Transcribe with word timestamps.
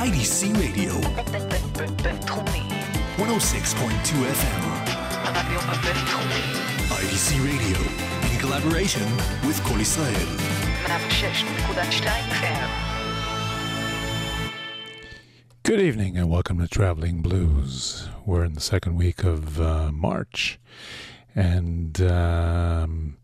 IDC 0.00 0.56
Radio. 0.58 0.92
106.2 3.20 4.24
FM. 4.32 4.62
IDC 6.88 7.28
Radio, 7.44 7.76
in 8.32 8.38
collaboration 8.38 9.04
with 9.46 9.62
Kol 9.62 9.78
Israel. 9.78 10.16
Good 15.64 15.80
evening 15.82 16.16
and 16.16 16.30
welcome 16.30 16.58
to 16.60 16.66
Traveling 16.66 17.20
Blues. 17.20 18.08
We're 18.24 18.44
in 18.44 18.54
the 18.54 18.62
second 18.62 18.96
week 18.96 19.22
of 19.22 19.60
uh, 19.60 19.92
March, 19.92 20.58
and 21.34 22.00
um, 22.00 23.18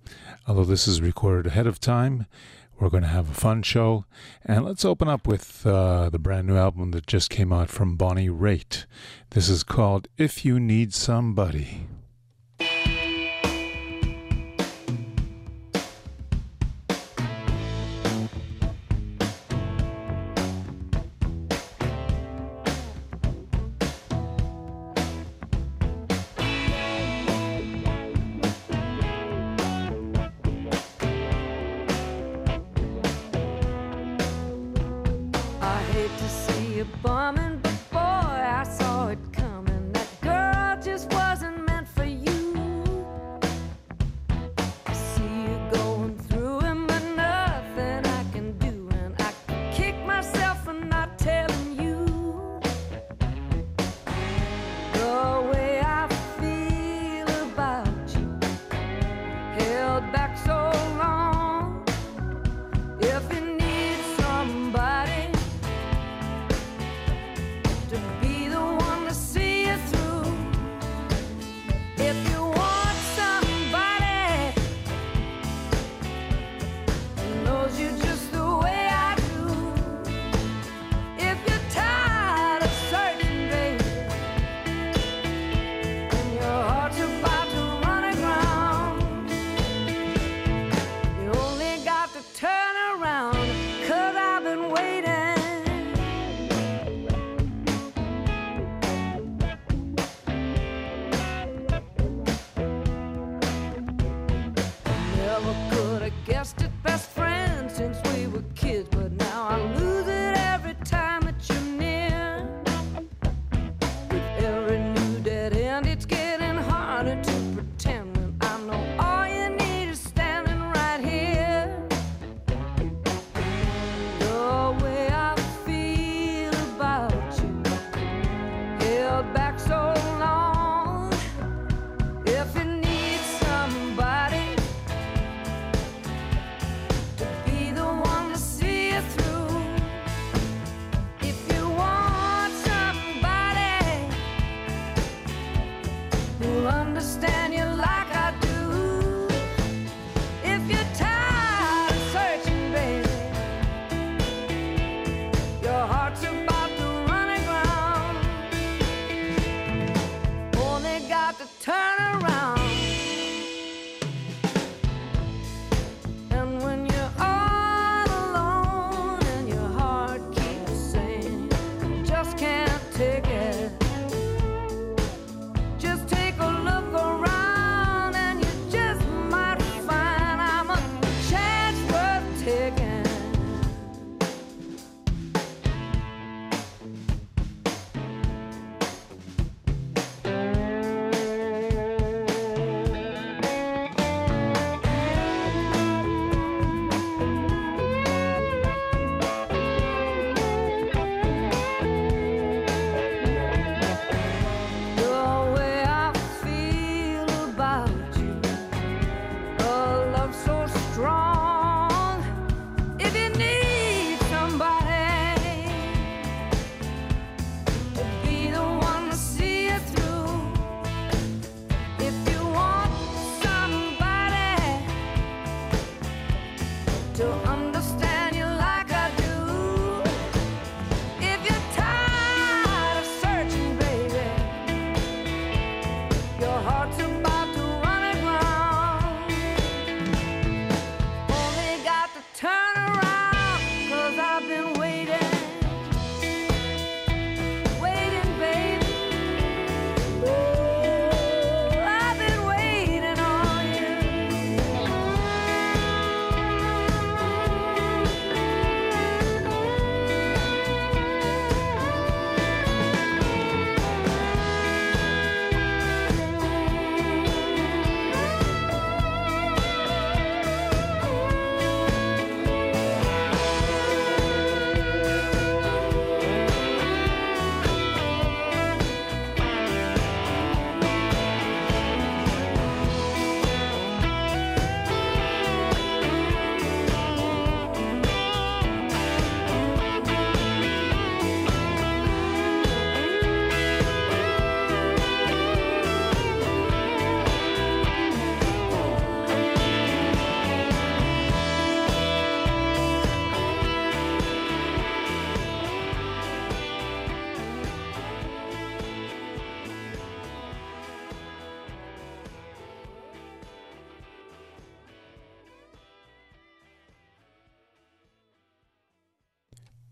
although 0.46 0.64
this 0.64 0.86
is 0.86 1.00
recorded 1.00 1.46
ahead 1.46 1.66
of 1.66 1.80
time, 1.80 2.26
we're 2.78 2.90
going 2.90 3.04
to 3.04 3.08
have 3.08 3.30
a 3.30 3.34
fun 3.34 3.62
show. 3.62 4.04
And 4.44 4.64
let's 4.64 4.84
open 4.84 5.08
up 5.08 5.26
with 5.26 5.66
uh, 5.66 6.10
the 6.10 6.18
brand 6.18 6.46
new 6.46 6.56
album 6.56 6.90
that 6.90 7.06
just 7.06 7.30
came 7.30 7.52
out 7.52 7.70
from 7.70 7.96
Bonnie 7.96 8.28
Raitt. 8.28 8.84
This 9.30 9.48
is 9.48 9.62
called 9.62 10.08
If 10.18 10.44
You 10.44 10.60
Need 10.60 10.92
Somebody. 10.92 11.86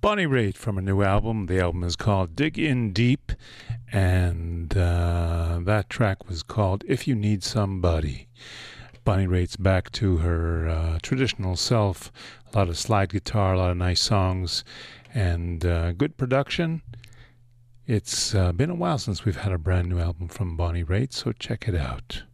Bonnie 0.05 0.27
Raitt 0.27 0.59
from 0.59 0.77
a 0.77 0.83
new 0.83 1.01
album. 1.01 1.47
The 1.47 1.61
album 1.61 1.83
is 1.83 1.97
called 1.97 2.37
Dig 2.37 2.59
In 2.59 2.93
Deep, 2.93 3.33
and 3.91 4.77
uh, 4.77 5.61
that 5.63 5.89
track 5.89 6.29
was 6.29 6.43
called 6.43 6.85
If 6.87 7.09
You 7.09 7.15
Need 7.15 7.43
Somebody. 7.43 8.29
Bonnie 9.05 9.27
Raitt's 9.27 9.57
back 9.57 9.91
to 9.93 10.19
her 10.19 10.69
uh, 10.69 10.99
traditional 11.03 11.57
self. 11.57 12.13
A 12.53 12.59
lot 12.59 12.69
of 12.69 12.77
slide 12.77 13.15
guitar, 13.15 13.55
a 13.55 13.57
lot 13.59 13.71
of 13.71 13.79
nice 13.79 14.03
songs, 14.03 14.63
and 15.15 15.65
uh, 15.65 15.93
good 15.93 16.19
production. 16.19 16.83
It's 17.87 18.35
uh, 18.35 18.53
been 18.53 18.69
a 18.69 18.75
while 18.75 18.99
since 18.99 19.25
we've 19.25 19.39
had 19.39 19.53
a 19.53 19.59
brand 19.59 19.89
new 19.89 20.01
album 20.01 20.29
from 20.29 20.55
Bonnie 20.55 20.85
Raitt, 20.85 21.15
so 21.15 21.33
check 21.33 21.67
it 21.67 21.75
out. 21.75 22.25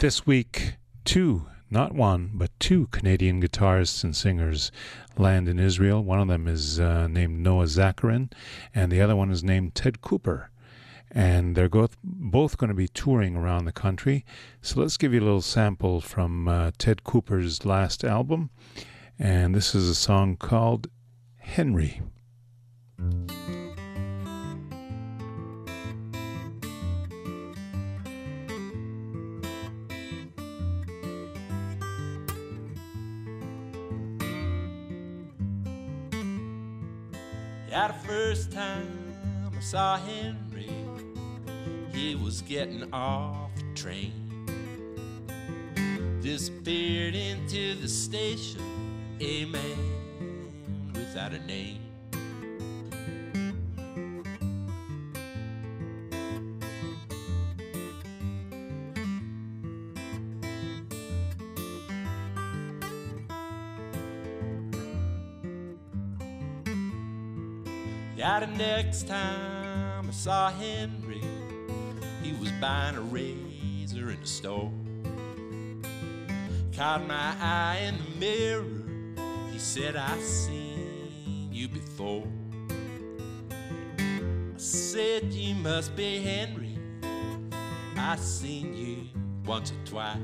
This 0.00 0.26
week, 0.26 0.78
two, 1.04 1.46
not 1.70 1.94
one, 1.94 2.30
but 2.34 2.50
two 2.58 2.88
Canadian 2.88 3.40
guitarists 3.40 4.02
and 4.02 4.14
singers 4.14 4.72
land 5.16 5.48
in 5.48 5.58
Israel. 5.58 6.02
One 6.02 6.20
of 6.20 6.28
them 6.28 6.48
is 6.48 6.80
uh, 6.80 7.06
named 7.06 7.40
Noah 7.40 7.66
Zacharin, 7.66 8.32
and 8.74 8.90
the 8.90 9.00
other 9.00 9.14
one 9.14 9.30
is 9.30 9.44
named 9.44 9.74
Ted 9.74 10.00
Cooper. 10.00 10.50
And 11.12 11.56
they're 11.56 11.68
both, 11.68 11.96
both 12.02 12.56
going 12.56 12.68
to 12.68 12.74
be 12.74 12.86
touring 12.86 13.34
around 13.36 13.64
the 13.64 13.72
country. 13.72 14.24
So 14.62 14.80
let's 14.80 14.96
give 14.96 15.12
you 15.12 15.20
a 15.20 15.24
little 15.24 15.40
sample 15.42 16.00
from 16.00 16.46
uh, 16.46 16.70
Ted 16.78 17.02
Cooper's 17.02 17.64
last 17.64 18.04
album. 18.04 18.50
And 19.18 19.54
this 19.54 19.74
is 19.74 19.88
a 19.88 19.94
song 19.94 20.36
called 20.36 20.88
Henry. 21.38 22.00
First 38.10 38.50
time 38.50 39.14
I 39.56 39.60
saw 39.60 39.96
Henry, 39.96 40.68
he 41.92 42.16
was 42.16 42.42
getting 42.42 42.92
off 42.92 43.54
the 43.54 43.62
train. 43.80 44.12
Disappeared 46.20 47.14
into 47.14 47.76
the 47.76 47.86
station, 47.86 48.60
a 49.20 49.44
man 49.44 49.78
without 50.92 51.32
a 51.32 51.38
name. 51.46 51.89
The 68.40 68.46
next 68.46 69.06
time 69.06 70.08
I 70.08 70.12
saw 70.12 70.50
Henry, 70.50 71.20
he 72.22 72.32
was 72.40 72.50
buying 72.52 72.96
a 72.96 73.00
razor 73.02 74.10
in 74.10 74.18
the 74.18 74.26
store. 74.26 74.72
Caught 76.74 77.06
my 77.06 77.36
eye 77.38 77.82
in 77.86 77.98
the 77.98 78.18
mirror, 78.18 78.64
he 79.52 79.58
said, 79.58 79.94
I 79.94 80.18
seen 80.20 81.50
you 81.52 81.68
before. 81.68 82.26
I 83.50 84.56
said, 84.56 85.24
You 85.34 85.56
must 85.56 85.94
be 85.94 86.22
Henry. 86.22 86.78
I 87.98 88.16
seen 88.16 88.74
you 88.74 89.06
once 89.44 89.70
or 89.70 89.84
twice. 89.84 90.16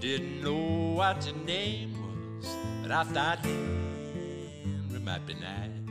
Didn't 0.00 0.42
know 0.42 0.94
what 0.96 1.24
your 1.24 1.36
name 1.44 1.94
was, 2.02 2.48
but 2.82 2.90
I 2.90 3.04
thought 3.04 3.38
Henry 3.38 4.98
might 4.98 5.24
be 5.28 5.34
nice. 5.34 5.81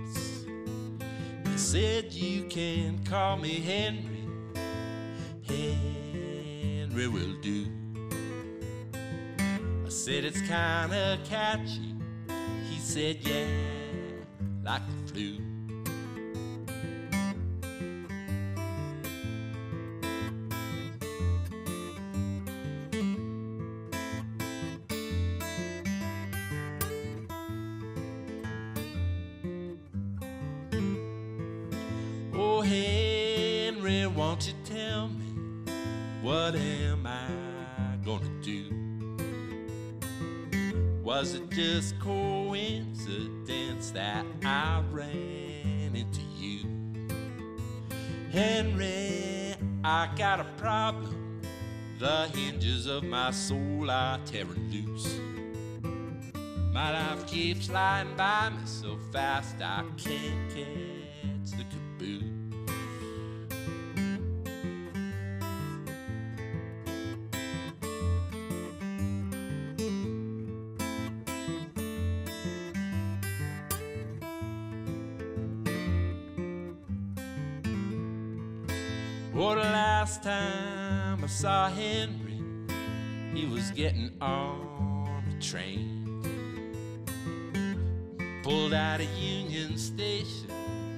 Said, 1.71 2.11
You 2.11 2.43
can 2.49 3.01
call 3.05 3.37
me 3.37 3.61
Henry. 3.61 4.27
Henry 5.47 7.07
will 7.07 7.33
do. 7.41 7.65
I 8.93 9.87
said, 9.87 10.25
It's 10.25 10.41
kinda 10.41 11.17
catchy. 11.23 11.95
He 12.69 12.77
said, 12.77 13.19
Yeah, 13.21 13.45
like 14.65 14.81
the 14.85 15.13
flu. 15.13 15.50
Just 41.61 41.99
coincidence 41.99 43.91
that 43.91 44.25
I 44.43 44.81
ran 44.91 45.91
into 45.93 46.21
you? 46.35 46.65
Henry, 48.31 49.53
I 49.83 50.09
got 50.17 50.39
a 50.39 50.45
problem. 50.57 51.39
The 51.99 52.29
hinges 52.33 52.87
of 52.87 53.03
my 53.03 53.29
soul 53.29 53.91
are 53.91 54.19
tearing 54.25 54.71
loose. 54.71 55.19
My 56.73 56.93
life 56.93 57.27
keeps 57.27 57.67
flying 57.67 58.15
by 58.17 58.49
me 58.49 58.61
so 58.65 58.97
fast 59.11 59.57
I 59.61 59.83
can't 59.97 60.49
catch 60.55 60.90
time 80.21 81.23
I 81.23 81.27
saw 81.27 81.67
Henry, 81.69 82.39
he 83.33 83.47
was 83.47 83.71
getting 83.71 84.11
on 84.21 85.25
the 85.29 85.43
train. 85.43 85.97
Pulled 88.43 88.73
out 88.73 88.99
of 88.99 89.07
Union 89.17 89.77
Station, 89.77 90.47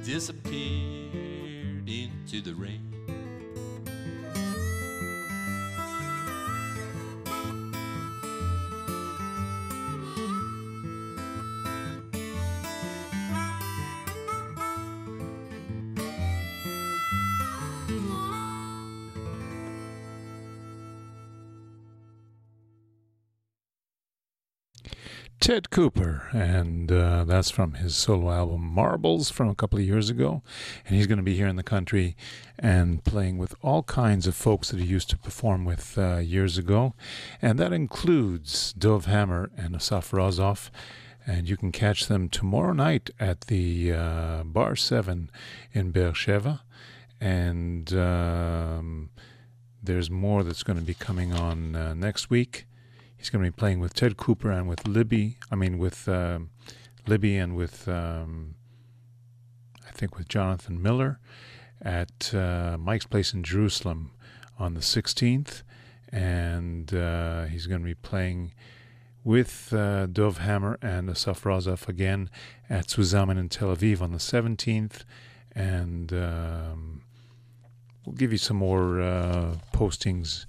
disappeared 0.04 1.88
into 1.88 2.42
the 2.42 2.54
rain. 2.56 2.93
Ted 25.44 25.70
Cooper, 25.72 26.30
and 26.32 26.90
uh, 26.90 27.26
that's 27.26 27.50
from 27.50 27.74
his 27.74 27.98
solo 27.98 28.32
album 28.32 28.62
Marbles 28.62 29.30
from 29.30 29.50
a 29.50 29.56
couple 29.56 29.78
of 29.78 29.84
years 29.84 30.10
ago. 30.10 30.42
And 30.88 30.96
he's 30.96 31.06
going 31.06 31.18
to 31.18 31.24
be 31.24 31.36
here 31.36 31.50
in 31.50 31.58
the 31.58 31.64
country 31.64 32.16
and 32.58 33.04
playing 33.04 33.38
with 33.38 33.54
all 33.62 33.84
kinds 33.84 34.26
of 34.26 34.38
folks 34.38 34.70
that 34.70 34.80
he 34.80 34.86
used 34.86 35.10
to 35.10 35.18
perform 35.18 35.66
with 35.66 35.98
uh, 35.98 36.20
years 36.20 36.58
ago. 36.58 36.94
And 37.42 37.60
that 37.60 37.74
includes 37.74 38.72
Dov 38.72 39.04
Hammer 39.04 39.52
and 39.58 39.76
Asaf 39.76 40.12
Rozoff. 40.12 40.70
And 41.28 41.50
you 41.50 41.58
can 41.58 41.74
catch 41.74 42.08
them 42.08 42.30
tomorrow 42.30 42.72
night 42.72 43.10
at 43.20 43.42
the 43.48 43.92
uh, 43.92 44.44
Bar 44.46 44.78
7 44.78 45.30
in 45.74 45.92
Beersheba. 45.92 46.62
And 47.20 47.94
um, 47.94 49.10
there's 49.84 50.10
more 50.10 50.42
that's 50.46 50.64
going 50.64 50.80
to 50.80 50.86
be 50.86 50.94
coming 50.94 51.34
on 51.34 51.76
uh, 51.76 51.94
next 51.94 52.30
week. 52.30 52.66
He's 53.24 53.30
going 53.30 53.46
to 53.46 53.50
be 53.50 53.56
playing 53.56 53.80
with 53.80 53.94
Ted 53.94 54.18
Cooper 54.18 54.52
and 54.52 54.68
with 54.68 54.86
Libby. 54.86 55.38
I 55.50 55.56
mean, 55.56 55.78
with 55.78 56.10
um, 56.10 56.50
Libby 57.08 57.38
and 57.38 57.56
with 57.56 57.88
um, 57.88 58.56
I 59.88 59.92
think 59.92 60.18
with 60.18 60.28
Jonathan 60.28 60.82
Miller 60.82 61.22
at 61.82 62.36
uh, 62.36 62.76
Mike's 62.78 63.06
Place 63.06 63.34
in 63.34 63.42
Jerusalem 63.42 64.12
on 64.60 64.74
the 64.74 64.82
16th, 64.82 65.64
and 66.12 66.94
uh, 66.94 67.46
he's 67.46 67.66
going 67.66 67.80
to 67.80 67.86
be 67.86 67.96
playing 67.96 68.52
with 69.24 69.72
uh, 69.72 70.08
Dov 70.08 70.40
Hammer 70.40 70.78
and 70.82 71.10
Asaf 71.10 71.44
Razaf 71.44 71.88
again 71.88 72.30
at 72.70 72.88
Zusammen 72.90 73.38
in 73.38 73.48
Tel 73.48 73.74
Aviv 73.74 74.02
on 74.02 74.12
the 74.12 74.18
17th, 74.18 75.06
and 75.56 76.12
um, 76.12 77.04
we'll 78.06 78.18
give 78.18 78.34
you 78.34 78.38
some 78.38 78.58
more 78.58 79.02
uh, 79.02 79.56
postings 79.74 80.46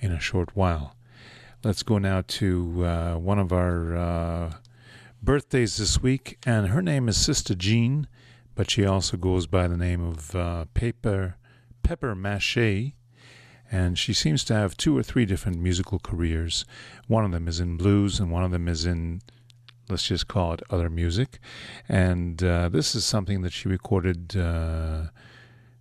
in 0.00 0.10
a 0.10 0.18
short 0.18 0.56
while. 0.56 0.96
Let's 1.66 1.82
go 1.82 1.98
now 1.98 2.22
to 2.28 2.86
uh, 2.86 3.14
one 3.16 3.40
of 3.40 3.52
our 3.52 3.96
uh, 3.96 4.52
birthdays 5.20 5.78
this 5.78 6.00
week, 6.00 6.38
and 6.46 6.68
her 6.68 6.80
name 6.80 7.08
is 7.08 7.16
Sister 7.16 7.56
Jean, 7.56 8.06
but 8.54 8.70
she 8.70 8.86
also 8.86 9.16
goes 9.16 9.48
by 9.48 9.66
the 9.66 9.76
name 9.76 10.00
of 10.00 10.36
uh, 10.36 10.66
Paper 10.74 11.34
Pepper 11.82 12.14
Mache, 12.14 12.92
and 13.68 13.98
she 13.98 14.12
seems 14.12 14.44
to 14.44 14.54
have 14.54 14.76
two 14.76 14.96
or 14.96 15.02
three 15.02 15.26
different 15.26 15.58
musical 15.58 15.98
careers. 15.98 16.64
One 17.08 17.24
of 17.24 17.32
them 17.32 17.48
is 17.48 17.58
in 17.58 17.76
blues, 17.76 18.20
and 18.20 18.30
one 18.30 18.44
of 18.44 18.52
them 18.52 18.68
is 18.68 18.86
in 18.86 19.22
let's 19.88 20.06
just 20.06 20.28
call 20.28 20.52
it 20.52 20.62
other 20.70 20.88
music. 20.88 21.40
And 21.88 22.40
uh, 22.44 22.68
this 22.68 22.94
is 22.94 23.04
something 23.04 23.42
that 23.42 23.52
she 23.52 23.68
recorded 23.68 24.36
uh, 24.36 25.06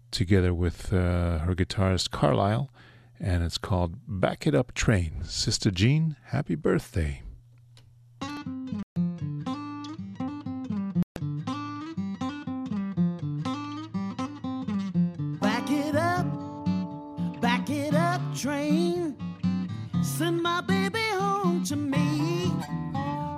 together 0.10 0.52
with 0.52 0.92
uh, 0.92 1.38
her 1.46 1.54
guitarist 1.54 2.10
Carlisle, 2.10 2.72
and 3.20 3.44
it's 3.44 3.58
called 3.58 3.96
Back 4.08 4.48
It 4.48 4.56
Up 4.56 4.74
Train. 4.74 5.24
Sister 5.24 5.72
Jean, 5.72 6.16
happy 6.26 6.56
birthday. 6.56 7.22
Back 15.42 15.72
it 15.72 15.96
up, 15.96 16.26
back 17.42 17.70
it 17.70 17.94
up, 17.94 18.22
train. 18.36 19.16
Send 20.04 20.42
my 20.42 20.62
baby 20.62 21.00
home 21.14 21.64
to 21.66 21.76
me. 21.76 22.52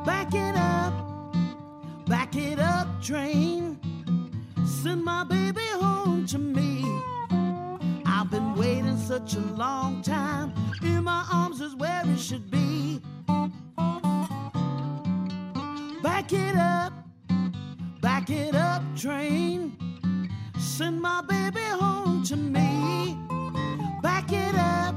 Back 0.06 0.34
it 0.34 0.56
up, 0.56 0.94
back 2.08 2.36
it 2.36 2.60
up, 2.60 3.02
train. 3.02 3.80
Send 4.66 5.04
my 5.04 5.24
baby 5.24 5.66
home 5.74 6.26
to 6.28 6.38
me. 6.38 6.84
I've 8.28 8.32
been 8.32 8.56
waiting 8.56 8.98
such 8.98 9.36
a 9.36 9.40
long 9.40 10.02
time. 10.02 10.54
In 10.82 11.06
my 11.06 11.26
arms 11.32 11.62
is 11.62 11.74
where 11.78 12.02
it 12.06 12.20
should 12.20 12.52
be. 12.52 13.02
Back 16.04 16.34
it 16.34 16.58
up, 16.58 16.92
back 18.02 18.30
it 18.30 18.54
up, 18.54 18.84
train. 18.98 19.78
Send 20.60 21.02
my 21.02 21.22
baby 21.22 21.64
home 21.80 22.22
to 22.24 22.36
me. 22.36 23.18
Back 24.02 24.34
it 24.34 24.56
up, 24.56 24.94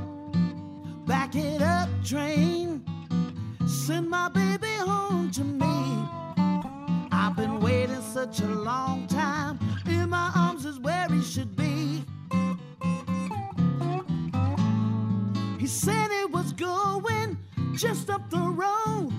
back 1.06 1.36
it 1.36 1.62
up, 1.62 1.88
train. 2.04 2.84
Send 3.64 4.10
my 4.10 4.28
baby 4.28 4.74
home 4.80 5.30
to 5.30 5.44
me. 5.44 6.04
I've 7.12 7.36
been 7.36 7.60
waiting 7.60 8.02
such 8.02 8.40
a 8.40 8.46
long 8.48 9.06
time. 9.06 9.60
In 9.86 10.08
my 10.08 10.32
arms 10.34 10.64
is 10.64 10.80
where 10.80 11.06
he 11.08 11.22
should 11.22 11.54
be. 11.54 11.59
Just 17.80 18.10
up 18.10 18.28
the 18.28 18.36
road. 18.36 19.10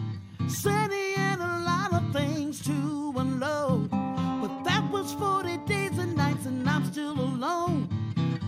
Said 0.47 0.91
had 1.15 1.39
a 1.39 1.63
lot 1.65 1.93
of 1.93 2.13
things 2.13 2.63
to 2.63 3.11
unload. 3.17 3.89
But 3.89 4.63
that 4.65 4.87
was 4.91 5.13
40 5.13 5.57
days 5.65 5.97
and 5.97 6.15
nights, 6.15 6.45
and 6.45 6.69
I'm 6.69 6.85
still 6.85 7.19
alone. 7.19 7.89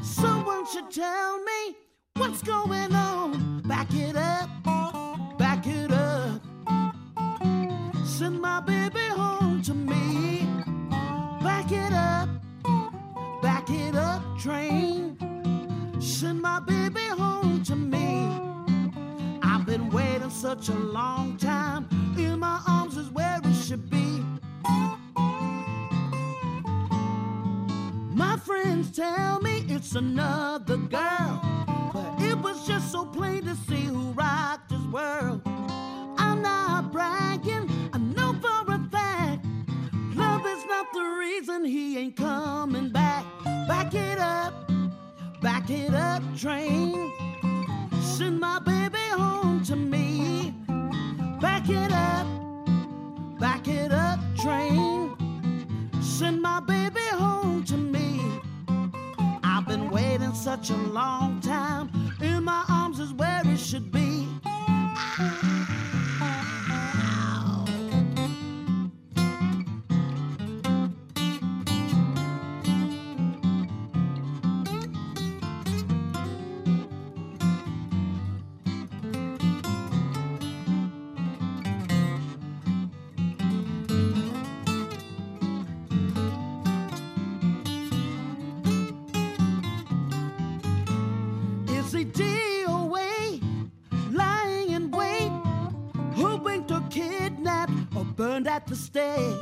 Someone 0.03 0.67
should 0.71 0.91
tell 0.91 1.39
me 1.43 1.75
what's 2.17 2.43
going 2.43 2.93
on. 2.93 3.61
Back 3.63 3.91
it 3.95 4.15
up, 4.15 4.49
back 5.39 5.65
it 5.65 5.91
up. 5.91 6.41
Send 8.05 8.39
my 8.39 8.59
baby 8.59 9.07
home 9.17 9.63
to 9.63 9.73
me. 9.73 10.47
Back 11.41 11.71
it 11.71 11.91
up, 11.91 12.29
back 13.41 13.67
it 13.71 13.95
up, 13.95 14.21
train. 14.37 15.17
Send 15.99 16.39
my 16.39 16.59
baby 16.59 17.07
home 17.17 17.63
to 17.63 17.75
me. 17.75 18.42
Been 19.73 19.89
waiting 19.89 20.29
such 20.29 20.69
a 20.69 20.75
long 20.75 21.35
time. 21.35 21.87
In 22.15 22.37
my 22.37 22.61
arms 22.67 22.95
is 22.95 23.09
where 23.09 23.39
it 23.43 23.55
should 23.55 23.89
be. 23.89 24.23
My 28.13 28.37
friends 28.37 28.95
tell 28.95 29.41
me 29.41 29.65
it's 29.67 29.95
another 29.95 30.77
girl, 30.77 31.41
but 31.91 32.21
it 32.21 32.37
was 32.37 32.67
just 32.67 32.91
so 32.91 33.03
plain 33.03 33.45
to 33.45 33.55
see 33.67 33.85
who 33.85 34.11
rocked 34.11 34.69
his 34.69 34.85
world. 34.89 35.41
I'm 36.19 36.43
not 36.43 36.91
bragging, 36.91 37.67
I 37.93 37.97
know 37.97 38.33
for 38.33 38.71
a 38.71 38.79
fact. 38.91 39.43
Love 40.13 40.45
is 40.45 40.63
not 40.67 40.93
the 40.93 41.15
reason 41.19 41.65
he 41.65 41.97
ain't 41.97 42.15
coming 42.15 42.89
back. 42.89 43.25
Back 43.67 43.95
it 43.95 44.19
up, 44.19 44.53
back 45.41 45.67
it 45.71 45.95
up, 45.95 46.21
train. 46.37 47.11
Send 48.03 48.39
my 48.39 48.59
such 60.63 60.77
a 60.77 60.81
long 60.93 61.41
time. 61.41 61.89
In 62.21 62.43
my 62.45 62.63
arms 62.69 62.82
burned 98.73 98.95
at 98.97 99.32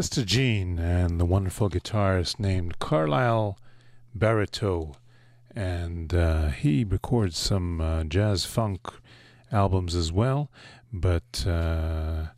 Sister 0.00 0.24
Jean 0.24 0.78
and 0.78 1.20
the 1.20 1.26
wonderful 1.26 1.68
guitarist 1.68 2.40
named 2.40 2.78
Carlisle 2.78 3.58
Barito. 4.18 4.94
And 5.54 6.14
uh, 6.14 6.48
he 6.48 6.84
records 6.84 7.36
some 7.36 7.82
uh, 7.82 8.04
jazz 8.04 8.46
funk 8.46 8.88
albums 9.52 9.94
as 9.94 10.10
well. 10.10 10.50
But 10.90 11.44
uh, 11.46 12.28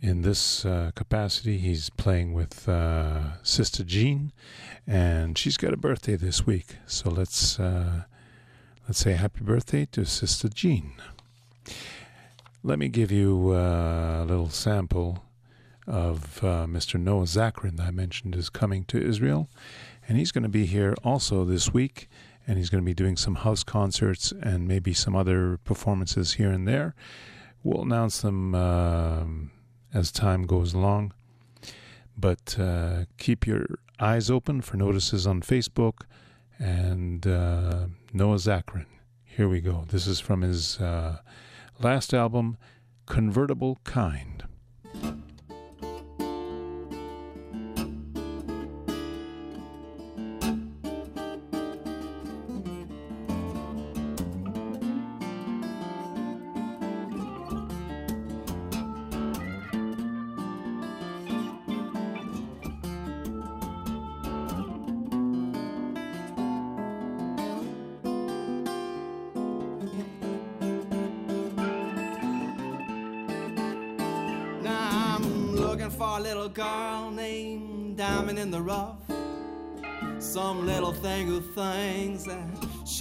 in 0.00 0.22
this 0.22 0.64
uh, 0.64 0.92
capacity, 0.94 1.58
he's 1.58 1.90
playing 1.90 2.34
with 2.34 2.68
uh, 2.68 3.42
Sister 3.42 3.82
Jean. 3.82 4.30
And 4.86 5.36
she's 5.36 5.56
got 5.56 5.74
a 5.74 5.76
birthday 5.76 6.14
this 6.14 6.46
week. 6.46 6.76
So 6.86 7.10
let's, 7.10 7.58
uh, 7.58 8.04
let's 8.86 9.00
say 9.00 9.14
happy 9.14 9.40
birthday 9.42 9.88
to 9.90 10.04
Sister 10.04 10.48
Jean. 10.48 10.92
Let 12.62 12.78
me 12.78 12.86
give 12.86 13.10
you 13.10 13.56
a 13.56 14.24
little 14.24 14.50
sample 14.50 15.24
of 15.86 16.42
uh, 16.42 16.66
Mr. 16.66 17.00
Noah 17.00 17.24
Zacharin 17.24 17.76
that 17.76 17.86
I 17.86 17.90
mentioned 17.90 18.36
is 18.36 18.48
coming 18.48 18.84
to 18.84 19.02
Israel. 19.02 19.48
And 20.08 20.18
he's 20.18 20.32
going 20.32 20.42
to 20.42 20.48
be 20.48 20.66
here 20.66 20.94
also 21.04 21.44
this 21.44 21.72
week. 21.72 22.08
And 22.46 22.58
he's 22.58 22.70
going 22.70 22.82
to 22.82 22.86
be 22.86 22.94
doing 22.94 23.16
some 23.16 23.36
house 23.36 23.62
concerts 23.62 24.32
and 24.42 24.66
maybe 24.66 24.92
some 24.92 25.14
other 25.14 25.58
performances 25.58 26.34
here 26.34 26.50
and 26.50 26.66
there. 26.66 26.94
We'll 27.62 27.82
announce 27.82 28.20
them 28.20 28.54
um 28.54 29.50
as 29.94 30.10
time 30.10 30.46
goes 30.46 30.74
along. 30.74 31.12
But 32.16 32.58
uh, 32.58 33.04
keep 33.18 33.46
your 33.46 33.66
eyes 33.98 34.30
open 34.30 34.60
for 34.60 34.76
notices 34.76 35.26
on 35.26 35.42
Facebook 35.42 36.02
and 36.58 37.26
uh, 37.26 37.86
Noah 38.12 38.36
Zacharin. 38.36 38.86
Here 39.24 39.48
we 39.48 39.60
go. 39.60 39.84
This 39.88 40.06
is 40.06 40.20
from 40.20 40.42
his 40.42 40.78
uh, 40.78 41.18
last 41.80 42.12
album, 42.12 42.58
Convertible 43.06 43.78
Kind. 43.84 44.44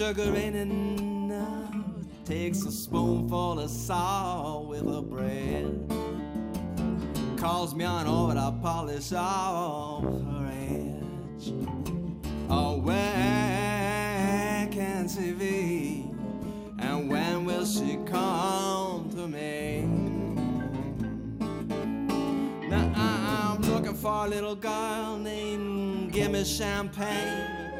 Sugar 0.02 0.36
ain't 0.36 0.56
enough. 0.56 1.76
Takes 2.26 2.64
a 2.64 2.72
spoonful 2.72 3.60
of 3.60 3.70
salt 3.70 4.68
with 4.68 4.84
her 4.84 5.02
bread. 5.04 5.88
Calls 7.38 7.76
me 7.76 7.86
on 7.86 8.08
over 8.08 8.34
to 8.34 8.52
polish 8.64 9.14
off 9.14 10.04
her 10.04 10.52
edge. 10.60 11.54
Oh, 12.50 12.80
where 12.80 14.68
can 14.72 15.08
she 15.08 15.34
be? 15.34 16.08
And 16.80 17.08
when 17.08 17.46
will 17.46 17.68
she 17.68 18.00
come 18.08 19.08
to 19.12 19.28
me? 19.28 19.82
Now 22.68 22.92
I'm 22.96 23.62
looking 23.72 23.94
for 23.94 24.26
a 24.26 24.28
little 24.28 24.56
girl 24.56 25.18
named 25.18 26.12
Gimme 26.12 26.44
Champagne. 26.44 27.71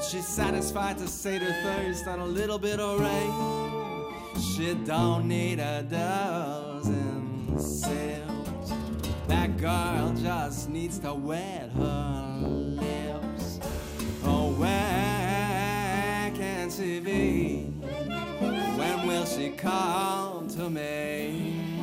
But 0.00 0.06
she's 0.06 0.26
satisfied 0.26 0.96
to 0.96 1.06
sate 1.06 1.42
her 1.42 1.62
thirst 1.62 2.06
on 2.06 2.20
a 2.20 2.24
little 2.24 2.58
bit 2.58 2.80
of 2.80 3.00
rain. 3.00 4.42
She 4.56 4.72
don't 4.86 5.28
need 5.28 5.58
a 5.58 5.82
dozen 5.82 7.58
sips. 7.58 8.72
That 9.26 9.58
girl 9.58 10.14
just 10.14 10.70
needs 10.70 10.98
to 11.00 11.12
wet 11.12 11.68
her 11.76 12.38
lips. 12.40 13.60
Oh, 14.24 14.54
where 14.56 16.32
can 16.34 16.70
she 16.70 17.00
be? 17.00 17.64
When 18.78 19.06
will 19.06 19.26
she 19.26 19.50
come 19.50 20.48
to 20.48 20.70
me? 20.70 21.79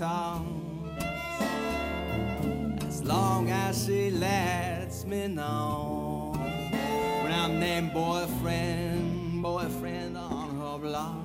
Talk. 0.00 0.40
As 2.88 3.04
long 3.04 3.50
as 3.50 3.84
she 3.84 4.10
lets 4.10 5.04
me 5.04 5.28
know 5.28 6.32
when 7.22 7.30
I'm 7.30 7.60
named 7.60 7.92
boyfriend, 7.92 9.42
boyfriend 9.42 10.16
on 10.16 10.56
her 10.58 10.78
block. 10.78 11.16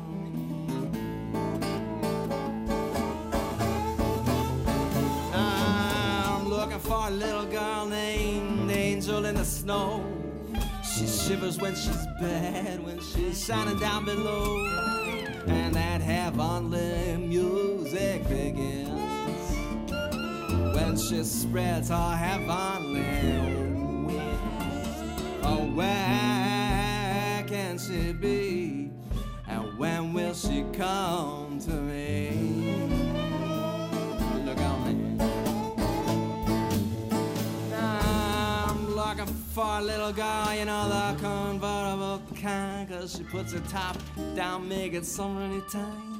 I'm 5.33 6.49
looking 6.49 6.79
for 6.79 7.07
a 7.07 7.11
little 7.11 7.45
girl 7.45 7.85
named 7.85 8.69
Angel 8.69 9.23
in 9.23 9.35
the 9.35 9.45
Snow. 9.45 10.03
She 10.83 11.07
shivers 11.07 11.57
when 11.61 11.75
she's 11.75 12.05
bad, 12.19 12.83
when 12.83 12.99
she's 12.99 13.45
shining 13.45 13.79
down 13.79 14.03
below. 14.03 15.04
And 15.47 15.73
that 15.75 16.01
heavenly 16.01 17.17
music 17.17 18.27
begins. 18.27 18.89
When 20.75 20.97
she 20.97 21.23
spreads 21.23 21.89
her 21.89 22.15
heavenly 22.15 23.01
wings. 24.05 25.41
Oh, 25.43 25.65
where 25.73 27.43
can 27.47 27.77
she 27.77 28.13
be? 28.13 28.91
And 29.47 29.77
when 29.77 30.13
will 30.13 30.33
she 30.33 30.65
come 30.73 31.59
to 31.59 31.71
me? 31.71 32.14
For 39.55 39.79
a 39.79 39.81
little 39.81 40.11
girl, 40.11 40.53
you 40.53 40.65
know, 40.65 40.89
the 40.89 41.15
convertible 41.21 42.21
kind, 42.41 42.89
cause 42.89 43.15
she 43.15 43.23
puts 43.23 43.53
her 43.53 43.61
top 43.69 43.95
down, 44.35 44.67
make 44.67 44.91
it 44.93 45.05
summertime. 45.05 45.63
time. 45.69 46.15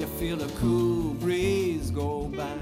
You 0.00 0.06
feel 0.18 0.36
the 0.38 0.52
cool 0.58 1.14
breeze 1.14 1.92
go 1.92 2.24
by. 2.24 2.56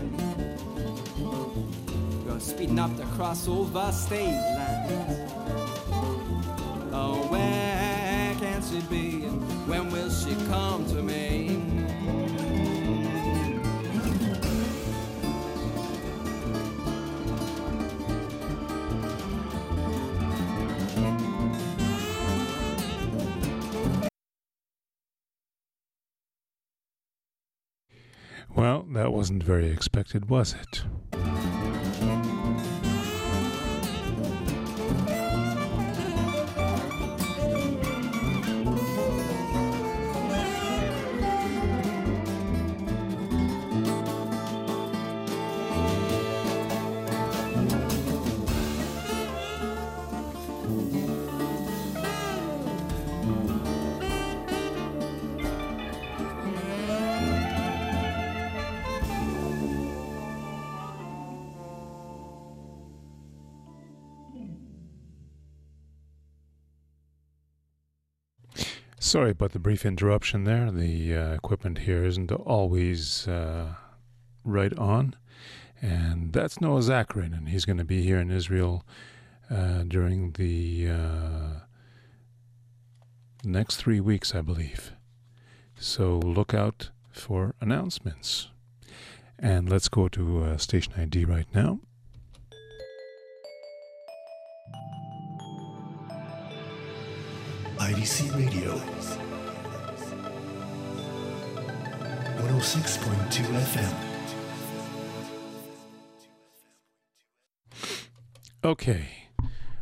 You're 2.27 2.41
speeding 2.41 2.79
up 2.79 2.95
to 2.99 3.07
cross 3.17 3.49
over 3.49 3.91
state 3.91 4.37
lines. 4.59 5.33
Oh, 6.93 7.27
where 7.31 8.35
can 8.39 8.63
she 8.63 8.81
be? 8.91 9.21
When 9.67 9.91
will 9.91 10.11
she 10.11 10.35
come 10.49 10.85
to 10.89 11.03
me? 11.03 11.80
That 29.01 29.15
wasn't 29.15 29.43
very 29.43 29.71
expected, 29.71 30.29
was 30.29 30.53
it? 30.53 30.83
Sorry 69.11 69.33
about 69.33 69.51
the 69.51 69.59
brief 69.59 69.85
interruption 69.85 70.45
there. 70.45 70.71
The 70.71 71.17
uh, 71.17 71.33
equipment 71.33 71.79
here 71.79 72.05
isn't 72.05 72.31
always 72.31 73.27
uh, 73.27 73.75
right 74.45 74.73
on. 74.79 75.17
And 75.83 76.33
that's 76.33 76.61
Noah 76.61 76.79
Zacharin, 76.79 77.37
and 77.37 77.49
he's 77.49 77.65
going 77.65 77.79
to 77.79 77.85
be 77.85 78.03
here 78.03 78.21
in 78.21 78.31
Israel 78.31 78.87
uh, 79.51 79.83
during 79.83 80.31
the 80.35 80.91
uh, 80.91 81.61
next 83.43 83.79
three 83.79 83.99
weeks, 83.99 84.33
I 84.33 84.43
believe. 84.43 84.93
So 85.75 86.21
look 86.21 86.55
out 86.55 86.91
for 87.11 87.57
announcements. 87.61 88.51
And 89.41 89.69
let's 89.69 89.89
go 89.89 90.07
to 90.07 90.45
uh, 90.45 90.57
station 90.57 90.93
ID 90.97 91.25
right 91.25 91.53
now. 91.53 91.81
IDC 97.91 98.33
Radio. 98.37 98.77
106.2 102.37 103.43
FM. 103.67 103.95
Okay, 108.63 109.09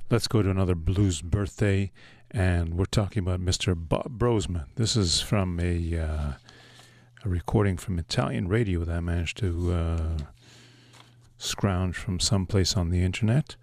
let's 0.08 0.26
go 0.26 0.40
to 0.40 0.48
another 0.48 0.74
blues 0.74 1.20
birthday, 1.20 1.92
and 2.30 2.78
we're 2.78 2.86
talking 2.86 3.22
about 3.22 3.40
Mr. 3.40 3.74
Bob 3.76 4.18
Brozman. 4.18 4.64
This 4.76 4.96
is 4.96 5.20
from 5.20 5.60
a, 5.60 5.98
uh, 5.98 6.32
a 7.26 7.28
recording 7.28 7.76
from 7.76 7.98
Italian 7.98 8.48
radio 8.48 8.84
that 8.84 8.96
I 8.96 9.00
managed 9.00 9.36
to 9.38 9.70
uh, 9.70 10.18
scrounge 11.36 11.98
from 11.98 12.20
someplace 12.20 12.74
on 12.74 12.88
the 12.88 13.02
internet, 13.02 13.56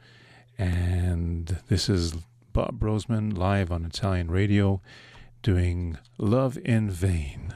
and 0.56 1.58
this 1.68 1.90
is 1.90 2.14
Bob 2.56 2.80
Brozman 2.80 3.38
live 3.38 3.70
on 3.70 3.84
Italian 3.84 4.32
radio 4.32 4.82
doing 5.44 5.98
Love 6.18 6.58
in 6.63 6.89
Vain. 6.89 7.54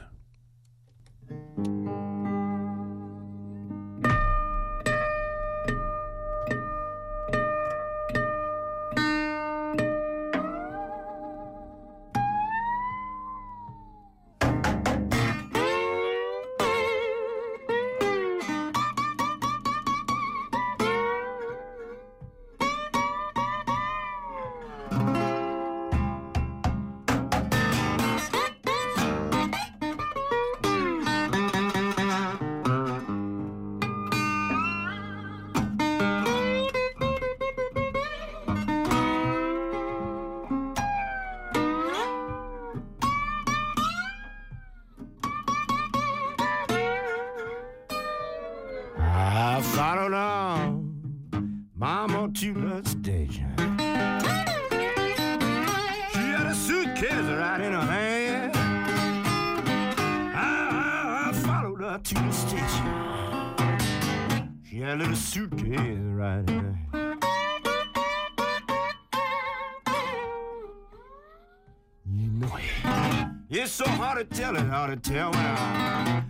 It's 73.52 73.72
so 73.72 73.84
hard 73.84 74.30
to 74.30 74.36
tell 74.36 74.54
it, 74.54 74.62
hard 74.62 75.02
to 75.02 75.10
tell 75.10 75.32
when 75.32 75.40
I. 75.40 76.22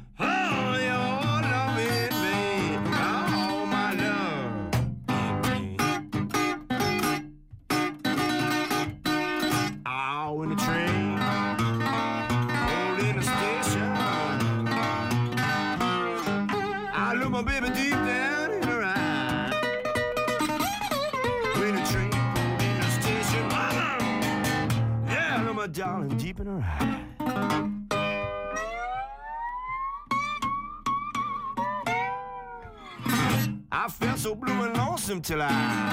till 35.23 35.43
I, 35.43 35.90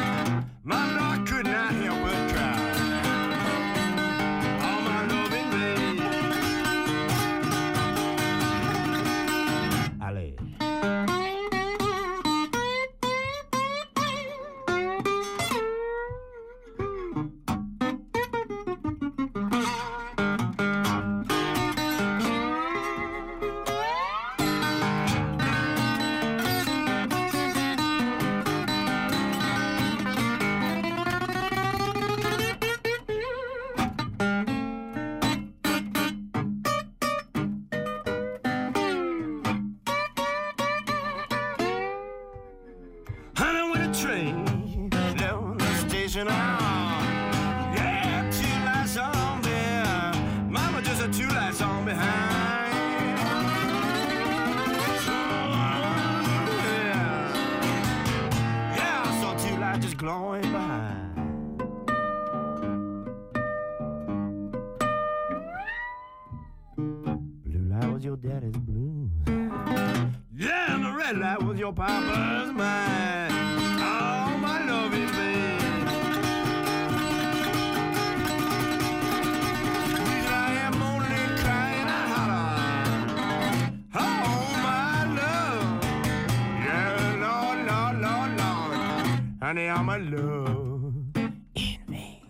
Honey, 89.78 90.10
love 90.10 90.96
in 91.16 91.78
vain. 91.88 92.24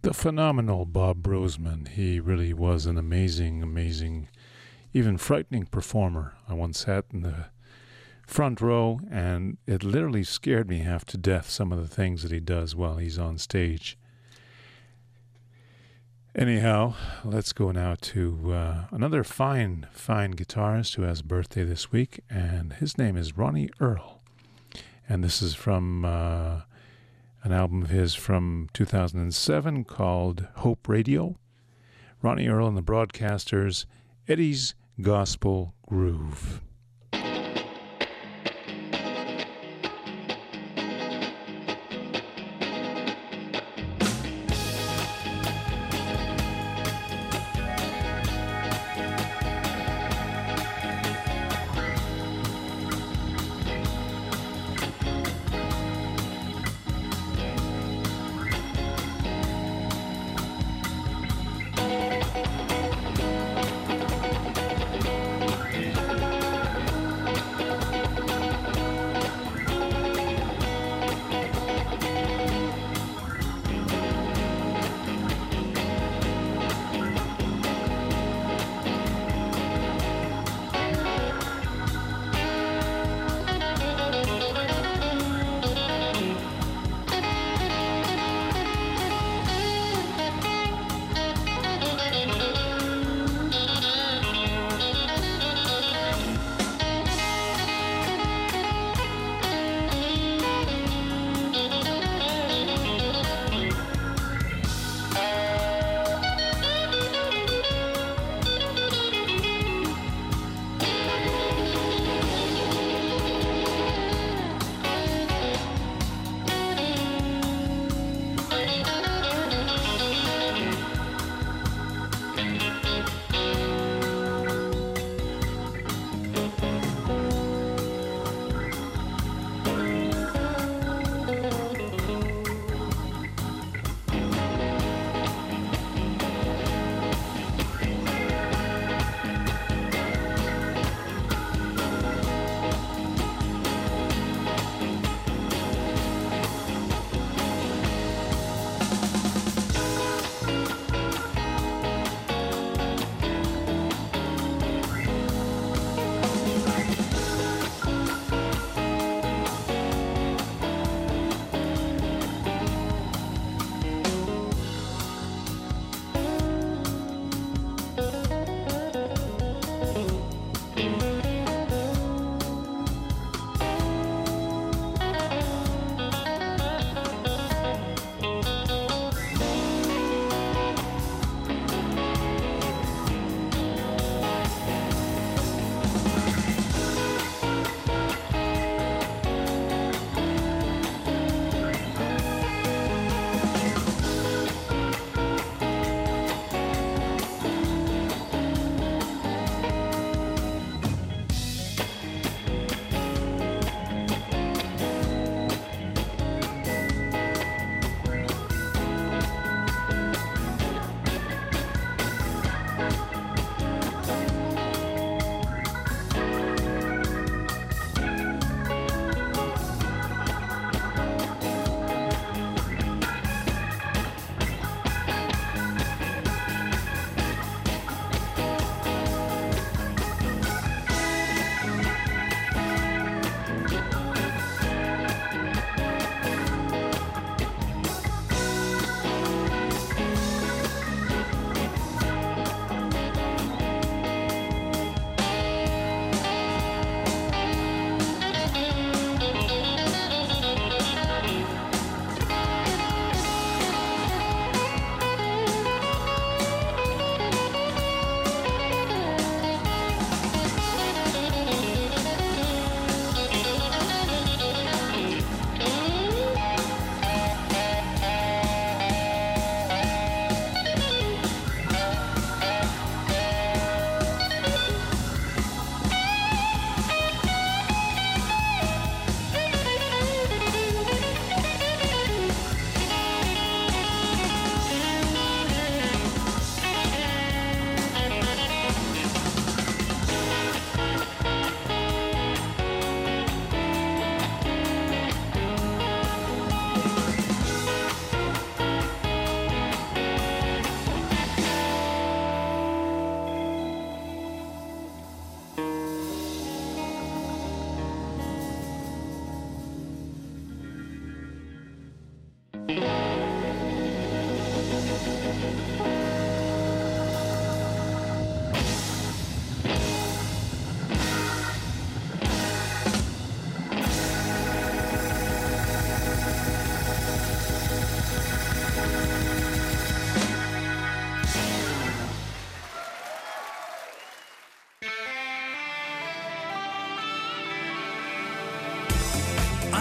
The 0.00 0.14
phenomenal 0.14 0.86
Bob 0.86 1.22
Brozman. 1.22 1.88
He 1.88 2.18
really 2.18 2.54
was 2.54 2.86
an 2.86 2.96
amazing, 2.96 3.62
amazing, 3.62 4.30
even 4.94 5.18
frightening 5.18 5.66
performer. 5.66 6.36
I 6.48 6.54
once 6.54 6.86
sat 6.86 7.04
in 7.12 7.20
the 7.20 7.50
front 8.26 8.62
row 8.62 9.00
and 9.10 9.58
it 9.66 9.84
literally 9.84 10.24
scared 10.24 10.70
me 10.70 10.78
half 10.78 11.04
to 11.06 11.18
death, 11.18 11.50
some 11.50 11.70
of 11.70 11.86
the 11.86 11.94
things 11.94 12.22
that 12.22 12.32
he 12.32 12.40
does 12.40 12.74
while 12.74 12.96
he's 12.96 13.18
on 13.18 13.36
stage. 13.36 13.98
Anyhow, 16.38 16.92
let's 17.24 17.54
go 17.54 17.70
now 17.70 17.96
to 17.98 18.52
uh, 18.52 18.84
another 18.90 19.24
fine, 19.24 19.86
fine 19.90 20.34
guitarist 20.34 20.96
who 20.96 21.02
has 21.02 21.22
birthday 21.22 21.64
this 21.64 21.90
week, 21.90 22.20
and 22.28 22.74
his 22.74 22.98
name 22.98 23.16
is 23.16 23.38
Ronnie 23.38 23.70
Earl. 23.80 24.20
And 25.08 25.24
this 25.24 25.40
is 25.40 25.54
from 25.54 26.04
uh, 26.04 26.60
an 27.42 27.52
album 27.52 27.80
of 27.80 27.88
his 27.88 28.14
from 28.14 28.68
2007 28.74 29.84
called 29.84 30.46
Hope 30.56 30.86
Radio. 30.86 31.36
Ronnie 32.20 32.48
Earl 32.48 32.68
and 32.68 32.76
the 32.76 32.82
Broadcasters, 32.82 33.86
Eddie's 34.28 34.74
Gospel 35.00 35.72
Groove. 35.88 36.60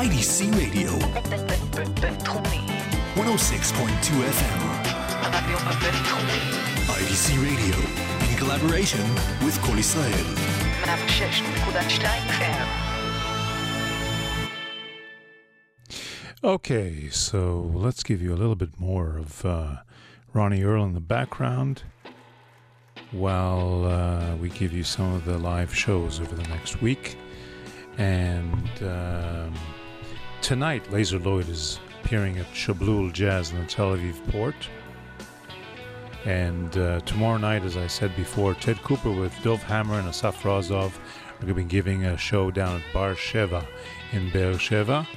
IDC 0.06 0.54
Radio. 0.56 0.92
106.2 3.16 4.22
FM. 4.38 4.60
Radio 5.42 5.58
IDC 6.94 7.26
Radio, 7.42 7.76
in 8.30 8.38
collaboration 8.38 9.02
with 9.44 9.60
Kol 9.64 9.80
Israel. 9.80 10.14
Okay, 16.44 17.10
so 17.10 17.72
let's 17.74 18.04
give 18.04 18.22
you 18.22 18.32
a 18.32 18.38
little 18.38 18.54
bit 18.54 18.80
more 18.80 19.18
of 19.18 19.44
uh, 19.44 19.78
Ronnie 20.36 20.62
Earl 20.62 20.84
in 20.84 20.94
the 20.94 21.00
background 21.00 21.82
while 23.10 23.86
uh, 23.86 24.36
we 24.36 24.50
give 24.50 24.72
you 24.72 24.84
some 24.84 25.16
of 25.16 25.26
the 25.26 25.40
live 25.40 25.74
shows 25.74 26.20
over 26.20 26.36
the 26.36 26.48
next 26.50 26.80
week. 26.80 27.18
And 27.98 28.70
um, 28.84 29.54
tonight, 30.46 30.84
Lazer 30.92 31.26
Lloyd 31.26 31.50
is 31.50 31.80
appearing 32.04 32.38
at 32.38 32.46
Shablul 32.54 33.12
Jazz 33.12 33.50
in 33.50 33.58
the 33.58 33.66
Tel 33.66 33.98
Aviv 33.98 34.16
port. 34.30 34.54
And 36.24 36.78
uh, 36.78 37.00
tomorrow 37.00 37.38
night, 37.38 37.64
as 37.64 37.76
I 37.76 37.88
said 37.88 38.16
before, 38.16 38.54
Ted 38.54 38.80
Cooper 38.84 39.10
with 39.10 39.34
Dov 39.42 39.64
Hammer 39.64 39.98
and 39.98 40.08
Asaf 40.08 40.44
Rozov 40.44 41.00
are 41.00 41.42
going 41.42 41.48
to 41.48 41.54
be 41.56 41.64
giving 41.64 42.06
a 42.06 42.16
show 42.16 42.52
down 42.52 42.80
at 42.80 42.94
Bar 42.94 43.16
Sheva 43.16 43.66
in 44.12 44.30
Be'er 44.30 44.54
Sheva. 44.54 45.08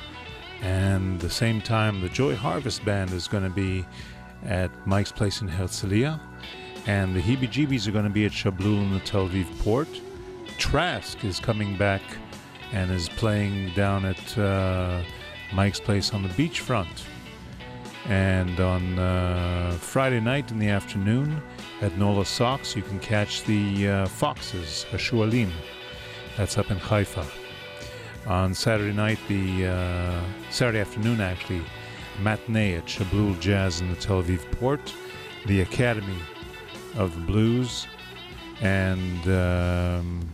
And 0.62 1.20
the 1.20 1.28
same 1.28 1.60
time, 1.60 2.00
the 2.00 2.08
Joy 2.08 2.34
Harvest 2.34 2.82
Band 2.86 3.10
is 3.10 3.28
going 3.28 3.44
to 3.44 3.50
be 3.50 3.84
at 4.46 4.70
Mike's 4.86 5.12
Place 5.12 5.42
in 5.42 5.48
Herzliya. 5.50 6.18
And 6.86 7.14
the 7.14 7.20
Heebie 7.20 7.50
Jeebies 7.50 7.86
are 7.86 7.92
going 7.92 8.04
to 8.04 8.10
be 8.10 8.24
at 8.24 8.32
Shablul 8.32 8.82
in 8.82 8.94
the 8.94 9.00
Tel 9.00 9.28
Aviv 9.28 9.58
port. 9.58 9.88
Trask 10.56 11.22
is 11.22 11.38
coming 11.38 11.76
back 11.76 12.00
and 12.72 12.90
is 12.90 13.10
playing 13.10 13.74
down 13.74 14.06
at 14.06 14.38
uh, 14.38 15.02
Mike's 15.52 15.80
Place 15.80 16.12
on 16.12 16.22
the 16.22 16.28
beachfront. 16.30 17.04
And 18.06 18.58
on 18.60 18.98
uh, 18.98 19.72
Friday 19.80 20.20
night 20.20 20.50
in 20.50 20.58
the 20.58 20.68
afternoon 20.68 21.42
at 21.82 21.96
Nola 21.98 22.24
Socks, 22.24 22.74
you 22.74 22.82
can 22.82 22.98
catch 23.00 23.44
the 23.44 23.88
uh, 23.88 24.06
Foxes, 24.06 24.86
Hashualim. 24.90 25.50
That's 26.36 26.56
up 26.56 26.70
in 26.70 26.78
Haifa. 26.78 27.26
On 28.26 28.54
Saturday 28.54 28.94
night, 28.94 29.18
the 29.28 29.66
uh, 29.66 30.22
Saturday 30.50 30.80
afternoon, 30.80 31.20
actually, 31.20 31.62
matinee 32.20 32.74
at 32.74 32.86
Shablul 32.86 33.38
Jazz 33.40 33.80
in 33.80 33.90
the 33.90 33.96
Tel 33.96 34.22
Aviv 34.22 34.50
port, 34.52 34.92
the 35.46 35.60
Academy 35.60 36.18
of 36.96 37.26
Blues, 37.26 37.86
and 38.60 39.28
um, 39.28 40.28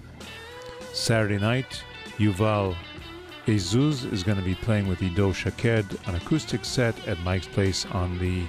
Saturday 0.93 1.39
night, 1.39 1.83
Yuval 2.19 2.77
Ezuz 3.47 4.11
is 4.11 4.23
going 4.23 4.39
to 4.39 4.45
be 4.45 4.55
playing 4.55 4.89
with 4.89 5.03
Ido 5.03 5.31
Shaked, 5.31 5.95
an 6.07 6.15
acoustic 6.15 6.65
set 6.65 7.07
at 7.07 7.19
Mike's 7.21 7.47
Place 7.47 7.85
on 7.87 8.19
the 8.19 8.47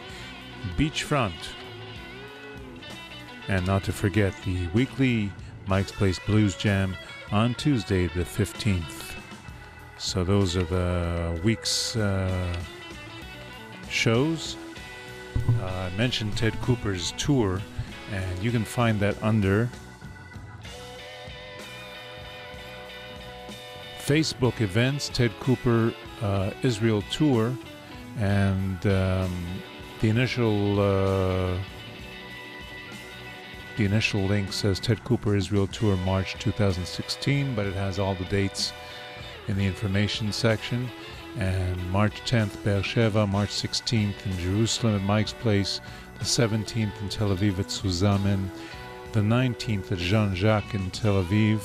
beachfront. 0.78 1.34
And 3.50 3.68
not 3.68 3.84
to 3.84 3.92
forget 3.92 4.34
the 4.46 4.68
weekly 4.68 5.32
Mike's 5.68 5.92
Place 5.92 6.18
Blues 6.20 6.56
Jam 6.56 6.96
on 7.30 7.56
Tuesday, 7.56 8.08
the 8.08 8.24
15th. 8.24 9.16
So 9.98 10.24
those 10.24 10.56
are 10.56 10.64
the 10.64 11.42
week's 11.44 11.98
uh, 11.98 12.56
shows. 13.90 14.56
Uh, 15.62 15.66
I 15.66 15.98
mentioned 15.98 16.38
Ted 16.38 16.54
Cooper's 16.62 17.12
tour, 17.18 17.62
and 18.14 18.40
you 18.44 18.50
can 18.50 18.64
find 18.64 18.98
that 19.02 19.22
under 19.22 19.70
Facebook 24.06 24.62
events, 24.62 25.10
Ted 25.10 25.32
Cooper 25.40 25.92
uh, 26.22 26.52
Israel 26.62 27.04
tour, 27.12 27.52
and 28.20 28.86
um, 28.86 29.32
the 30.00 30.10
initial 30.10 30.80
uh, 30.80 31.58
the 33.78 33.84
initial 33.84 34.22
link 34.22 34.54
says 34.54 34.80
Ted 34.80 35.04
Cooper 35.04 35.36
Israel 35.36 35.66
tour 35.66 35.98
March 35.98 36.36
2016, 36.36 37.56
but 37.56 37.66
it 37.66 37.74
has 37.74 37.98
all 37.98 38.14
the 38.14 38.26
dates 38.26 38.74
in 39.48 39.58
the 39.58 39.66
information 39.66 40.32
section. 40.32 40.88
And 41.38 41.92
March 41.92 42.22
10th, 42.22 42.64
Beersheba, 42.64 43.28
March 43.28 43.50
16th 43.50 44.26
in 44.26 44.38
Jerusalem 44.38 44.96
at 44.96 45.02
Mike's 45.02 45.34
Place, 45.34 45.82
the 46.20 46.24
17th 46.24 47.02
in 47.02 47.10
Tel 47.10 47.36
Aviv 47.36 47.60
at 47.60 47.68
Suzamen, 47.68 48.50
the 49.12 49.20
19th 49.20 49.92
at 49.92 49.98
Jean 49.98 50.34
Jacques 50.34 50.76
in 50.76 50.90
Tel 50.92 51.22
Aviv, 51.22 51.60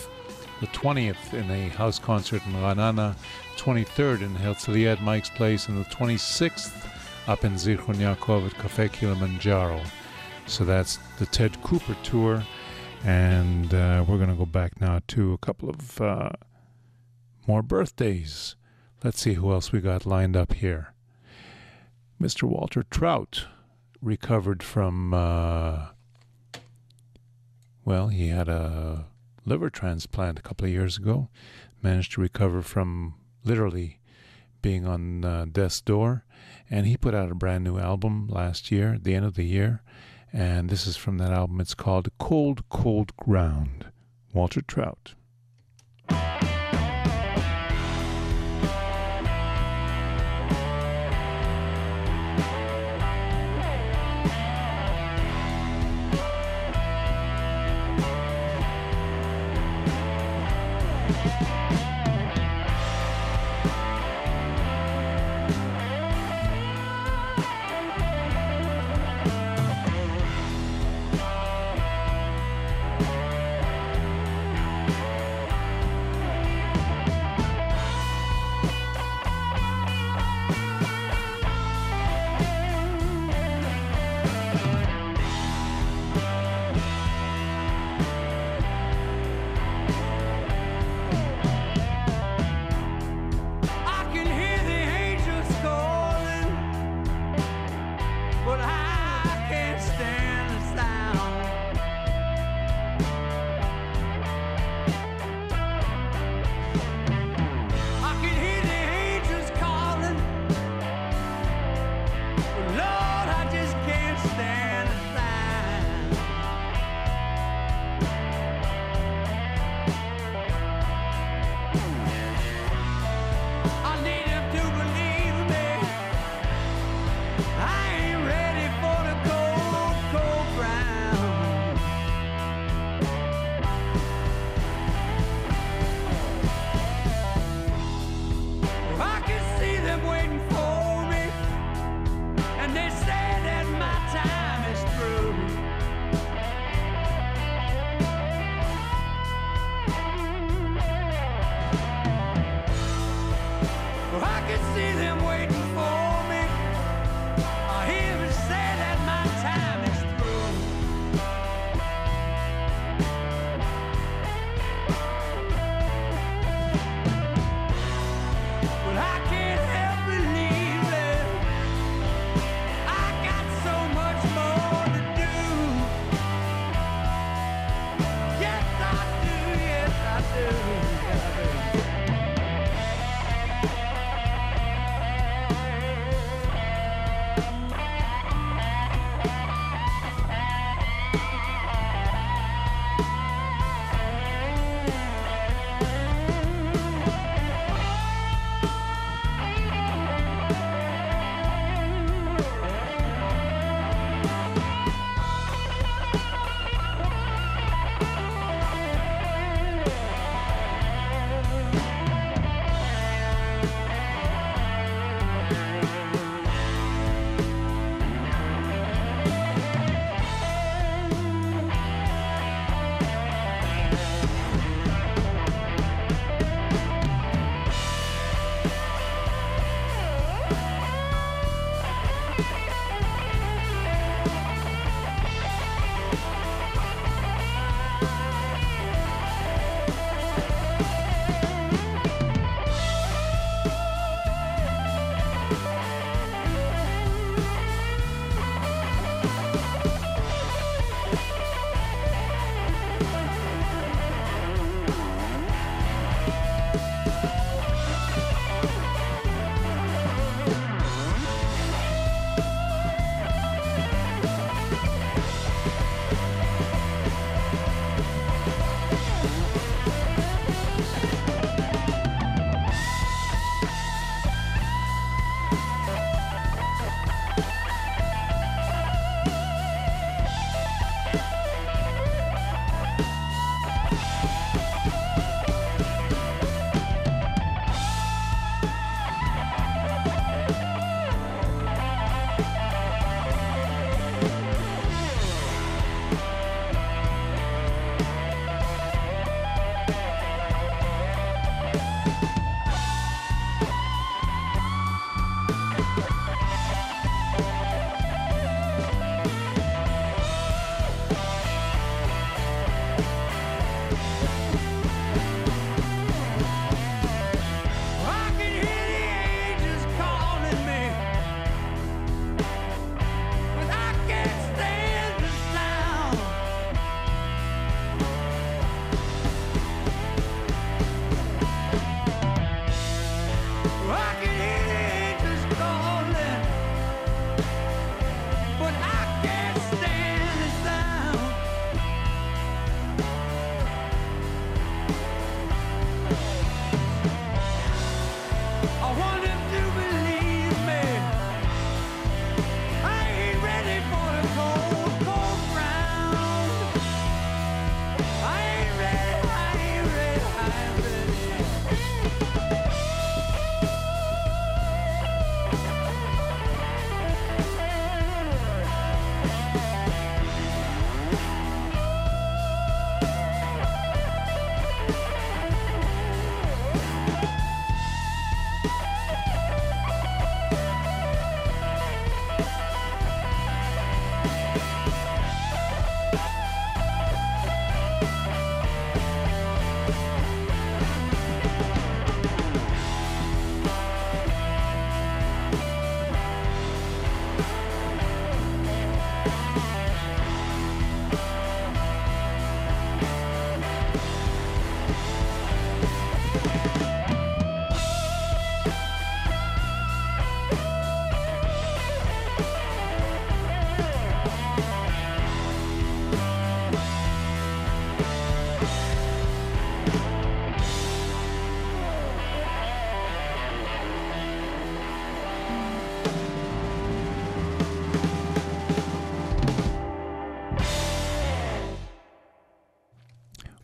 the 0.60 0.66
20th 0.68 1.32
in 1.32 1.50
a 1.50 1.68
house 1.70 1.98
concert 1.98 2.44
in 2.46 2.52
Ranana, 2.52 3.16
23rd 3.56 4.22
in 4.22 4.34
Herzliya 4.34 4.92
at 4.92 5.02
Mike's 5.02 5.30
Place, 5.30 5.68
and 5.68 5.82
the 5.82 5.88
26th 5.88 6.88
up 7.26 7.44
in 7.44 7.54
Zichron 7.54 7.96
Yaakov 7.96 8.46
at 8.46 8.54
Cafe 8.54 8.88
Kilimanjaro. 8.88 9.80
So 10.46 10.64
that's 10.64 10.98
the 11.18 11.26
Ted 11.26 11.62
Cooper 11.62 11.96
tour, 12.02 12.42
and 13.04 13.72
uh, 13.72 14.04
we're 14.06 14.18
going 14.18 14.30
to 14.30 14.36
go 14.36 14.46
back 14.46 14.80
now 14.80 15.00
to 15.08 15.32
a 15.32 15.38
couple 15.38 15.70
of 15.70 16.00
uh, 16.00 16.30
more 17.46 17.62
birthdays. 17.62 18.56
Let's 19.02 19.20
see 19.20 19.34
who 19.34 19.50
else 19.52 19.72
we 19.72 19.80
got 19.80 20.04
lined 20.04 20.36
up 20.36 20.52
here. 20.52 20.92
Mr. 22.20 22.42
Walter 22.42 22.82
Trout 22.82 23.46
recovered 24.02 24.62
from, 24.62 25.14
uh, 25.14 25.86
well, 27.84 28.08
he 28.08 28.28
had 28.28 28.48
a 28.48 29.06
liver 29.44 29.70
transplant 29.70 30.38
a 30.38 30.42
couple 30.42 30.66
of 30.66 30.72
years 30.72 30.96
ago. 30.96 31.28
Managed 31.82 32.12
to 32.12 32.20
recover 32.20 32.62
from 32.62 33.14
literally 33.44 34.00
being 34.62 34.86
on 34.86 35.24
uh, 35.24 35.46
death's 35.50 35.80
door. 35.80 36.24
And 36.70 36.86
he 36.86 36.96
put 36.96 37.14
out 37.14 37.30
a 37.30 37.34
brand 37.34 37.64
new 37.64 37.78
album 37.78 38.28
last 38.28 38.70
year, 38.70 38.94
at 38.94 39.04
the 39.04 39.14
end 39.14 39.24
of 39.24 39.34
the 39.34 39.44
year. 39.44 39.82
And 40.32 40.70
this 40.70 40.86
is 40.86 40.96
from 40.96 41.18
that 41.18 41.32
album. 41.32 41.60
It's 41.60 41.74
called 41.74 42.08
Cold, 42.18 42.68
Cold 42.68 43.16
Ground. 43.16 43.86
Walter 44.32 44.62
Trout. 44.62 45.14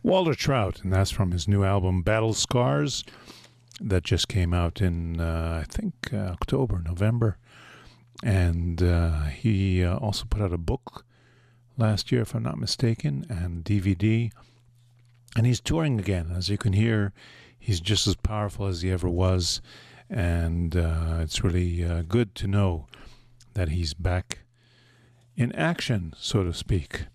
Walter 0.07 0.35
Trout, 0.35 0.79
and 0.85 0.93
that's 0.93 1.11
from 1.11 1.31
his 1.31 1.49
new 1.49 1.65
album 1.65 2.01
Battle 2.01 2.33
Scars 2.33 3.03
that 3.81 4.05
just 4.05 4.29
came 4.29 4.53
out 4.53 4.79
in, 4.79 5.19
uh, 5.19 5.61
I 5.61 5.65
think, 5.69 6.13
uh, 6.13 6.29
October, 6.31 6.81
November. 6.81 7.37
And 8.23 8.81
uh, 8.81 9.23
he 9.23 9.83
uh, 9.83 9.97
also 9.97 10.23
put 10.29 10.41
out 10.41 10.53
a 10.53 10.57
book 10.57 11.05
last 11.77 12.09
year, 12.09 12.21
if 12.21 12.33
I'm 12.33 12.43
not 12.43 12.57
mistaken, 12.57 13.25
and 13.27 13.65
DVD. 13.65 14.31
And 15.35 15.45
he's 15.45 15.59
touring 15.59 15.99
again. 15.99 16.31
As 16.33 16.47
you 16.47 16.57
can 16.57 16.71
hear, 16.71 17.11
he's 17.59 17.81
just 17.81 18.07
as 18.07 18.15
powerful 18.15 18.65
as 18.65 18.83
he 18.83 18.89
ever 18.89 19.09
was. 19.09 19.61
And 20.09 20.73
uh, 20.77 21.17
it's 21.19 21.43
really 21.43 21.83
uh, 21.83 22.03
good 22.03 22.33
to 22.35 22.47
know 22.47 22.87
that 23.55 23.67
he's 23.67 23.93
back 23.93 24.39
in 25.35 25.51
action, 25.51 26.13
so 26.15 26.45
to 26.45 26.53
speak. 26.53 27.07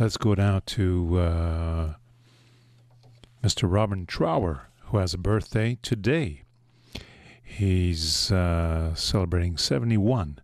Let's 0.00 0.16
go 0.16 0.32
now 0.32 0.62
to 0.64 1.18
uh, 1.18 1.94
Mr. 3.44 3.70
Robin 3.70 4.06
Trower, 4.06 4.70
who 4.84 4.96
has 4.96 5.12
a 5.12 5.18
birthday 5.18 5.76
today. 5.82 6.44
He's 7.42 8.32
uh, 8.32 8.94
celebrating 8.94 9.58
71, 9.58 10.38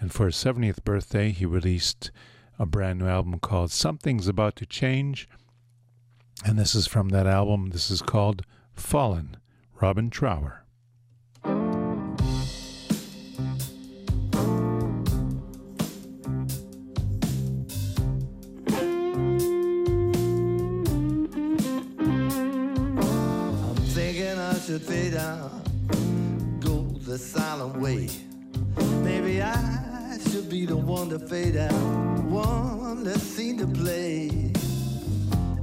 and 0.00 0.10
for 0.14 0.24
his 0.24 0.36
70th 0.36 0.82
birthday, 0.82 1.30
he 1.30 1.44
released 1.44 2.10
a 2.58 2.64
brand 2.64 3.00
new 3.00 3.06
album 3.06 3.38
called 3.38 3.70
Something's 3.70 4.28
About 4.28 4.56
to 4.56 4.64
Change. 4.64 5.28
And 6.46 6.58
this 6.58 6.74
is 6.74 6.86
from 6.86 7.10
that 7.10 7.26
album. 7.26 7.68
This 7.68 7.90
is 7.90 8.00
called 8.00 8.46
Fallen, 8.72 9.36
Robin 9.78 10.08
Trower. 10.08 10.61
The 27.12 27.18
silent 27.18 27.76
way. 27.76 28.08
Maybe 29.04 29.42
I 29.42 30.16
should 30.30 30.48
be 30.48 30.64
the 30.64 30.78
one 30.78 31.10
to 31.10 31.18
fade 31.18 31.58
out, 31.58 31.70
one 32.24 33.04
that's 33.04 33.20
seen 33.20 33.58
to 33.58 33.66
play. 33.66 34.50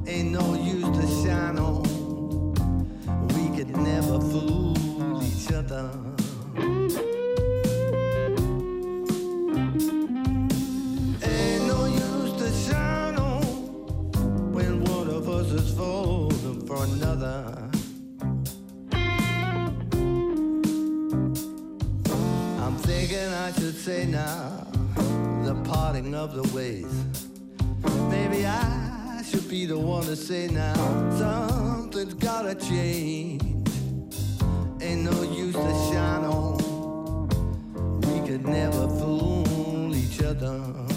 Ain't 0.06 0.32
no 0.32 0.54
use 0.54 0.84
to 0.84 1.08
shine 1.24 1.58
on, 1.58 2.54
we 3.30 3.58
could 3.58 3.76
never 3.76 4.20
fool 4.20 5.24
each 5.24 5.52
other. 5.52 5.90
Say 23.90 24.06
now 24.06 24.68
the 25.46 25.56
parting 25.64 26.14
of 26.14 26.36
the 26.36 26.44
ways. 26.56 26.94
Maybe 28.12 28.46
I 28.46 29.24
should 29.28 29.50
be 29.50 29.66
the 29.66 29.80
one 29.80 30.04
to 30.04 30.16
say 30.16 30.48
now 30.48 30.76
something's 31.18 32.14
gotta 32.14 32.54
change. 32.54 33.42
Ain't 34.80 35.02
no 35.12 35.24
use 35.24 35.56
to 35.56 35.74
shine 35.90 36.24
on. 36.24 37.30
We 38.02 38.28
could 38.28 38.48
never 38.48 38.88
fool 39.00 39.96
each 39.96 40.22
other. 40.22 40.89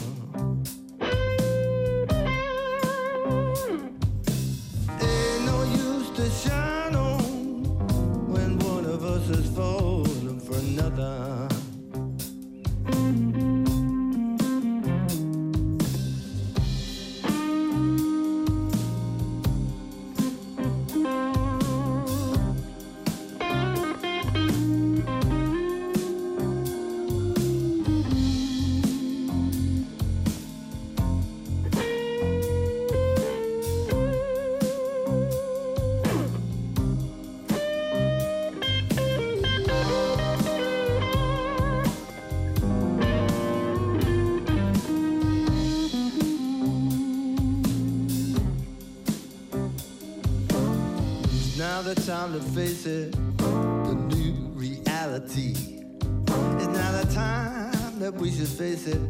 It, 52.86 53.12
the 53.38 53.94
new 54.08 54.32
reality. 54.54 55.52
It's 55.52 56.66
now 56.66 57.02
the 57.02 57.10
time 57.14 57.98
that 57.98 58.14
we 58.14 58.30
should 58.30 58.48
face 58.48 58.86
it. 58.86 59.00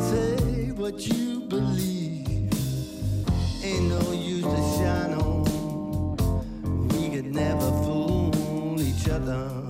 Say 0.00 0.70
what 0.72 1.06
you 1.06 1.40
believe. 1.40 2.52
Ain't 3.62 3.88
no 3.88 4.12
use 4.12 4.44
to 4.44 4.62
shine 4.78 5.14
on. 5.14 6.88
We 6.88 7.08
could 7.10 7.34
never 7.34 7.70
fool 7.82 8.80
each 8.80 9.08
other. 9.08 9.67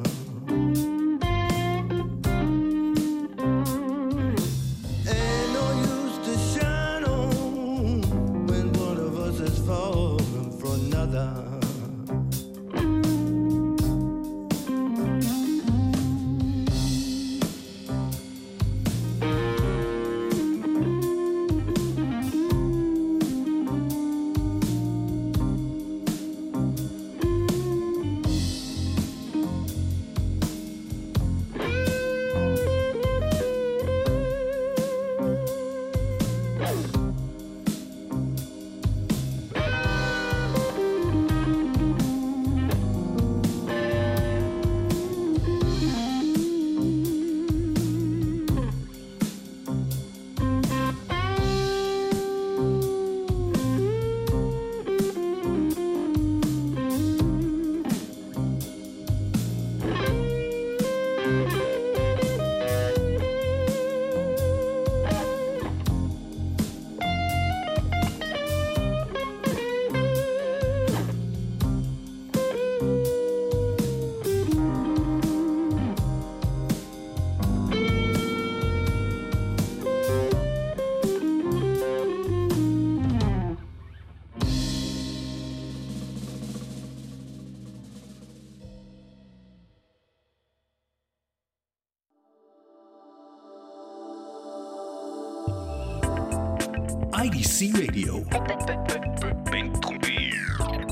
BC 97.59 97.75
Radio. 97.77 98.23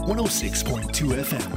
106.2 0.04 1.14
FM. 1.22 1.54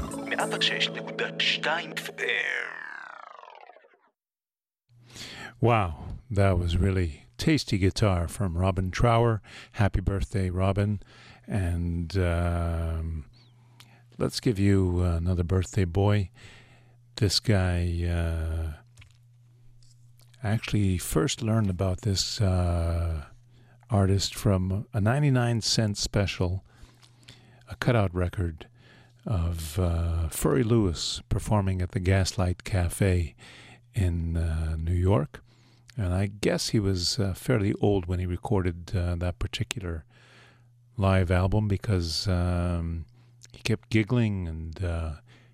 Wow, 5.60 6.03
that 6.30 6.60
was 6.60 6.78
really 6.78 7.24
tasty 7.39 7.80
guitar 7.80 8.28
from 8.28 8.55
Robin 8.55 8.91
Trower. 8.91 9.41
Happy 9.72 9.99
birthday, 9.99 10.51
Robin. 10.51 11.01
And 11.47 12.16
um, 12.16 13.26
let's 14.20 14.39
give 14.39 14.60
you 14.60 15.01
another 15.01 15.43
birthday 15.43 15.86
boy. 15.86 16.30
This 17.16 17.39
guy. 17.39 18.05
Uh, 18.05 18.74
actually 20.43 20.97
first 20.97 21.41
learned 21.41 21.70
about 21.70 22.01
this 22.01 22.39
uh, 22.39 23.26
artist 23.90 24.36
from 24.36 24.86
a 24.94 25.02
99 25.02 25.62
cent 25.62 25.98
special, 25.98 26.64
a 27.70 27.76
cutout 27.76 28.14
record 28.14 28.68
of 29.26 29.78
uh, 29.80 30.30
Furry 30.30 30.64
Lewis 30.64 31.22
performing 31.30 31.82
at 31.82 31.92
the 31.92 32.00
Gaslight 32.00 32.64
Cafe 32.64 33.36
in 33.94 34.38
uh, 34.38 34.76
New 34.78 34.94
York. 34.94 35.42
And 35.98 36.14
I 36.14 36.28
guess 36.28 36.70
he 36.70 36.80
was 36.80 37.20
uh, 37.20 37.34
fairly 37.34 37.74
old 37.82 38.06
when 38.06 38.20
he 38.20 38.26
recorded 38.26 38.92
uh, 38.96 39.16
that 39.16 39.38
particular 39.40 40.06
live 40.98 41.32
album 41.32 41.68
because 41.68 42.28
um, 42.28 43.06
he 43.52 43.60
kept 43.60 43.90
giggling 43.90 44.48
and 44.48 44.84
uh, 44.84 45.12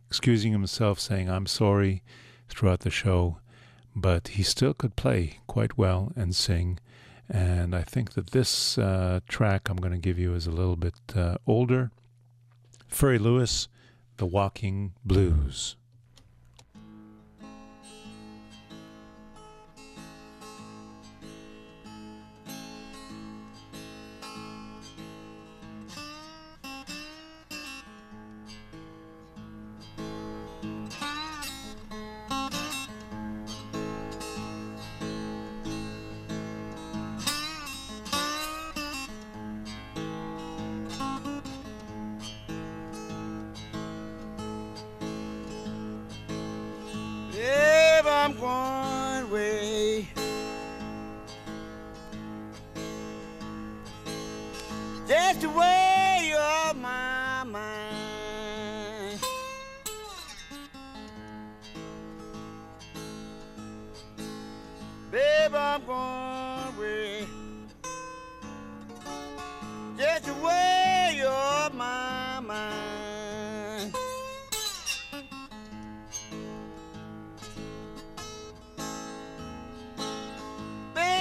excusing 0.07 0.51
himself, 0.51 0.99
saying, 0.99 1.29
I'm 1.29 1.47
sorry 1.47 2.03
throughout 2.47 2.81
the 2.81 2.89
show. 2.89 3.39
But 3.95 4.29
he 4.29 4.43
still 4.43 4.73
could 4.73 4.95
play 4.95 5.39
quite 5.47 5.77
well 5.77 6.11
and 6.15 6.35
sing. 6.35 6.79
And 7.29 7.75
I 7.75 7.81
think 7.81 8.13
that 8.13 8.31
this 8.31 8.77
uh, 8.77 9.19
track 9.27 9.69
I'm 9.69 9.77
going 9.77 9.93
to 9.93 9.97
give 9.97 10.19
you 10.19 10.35
is 10.35 10.45
a 10.47 10.51
little 10.51 10.75
bit 10.75 10.95
uh, 11.15 11.37
older. 11.47 11.91
Furry 12.87 13.17
Lewis, 13.17 13.67
The 14.17 14.25
Walking 14.25 14.93
Blues. 15.03 15.75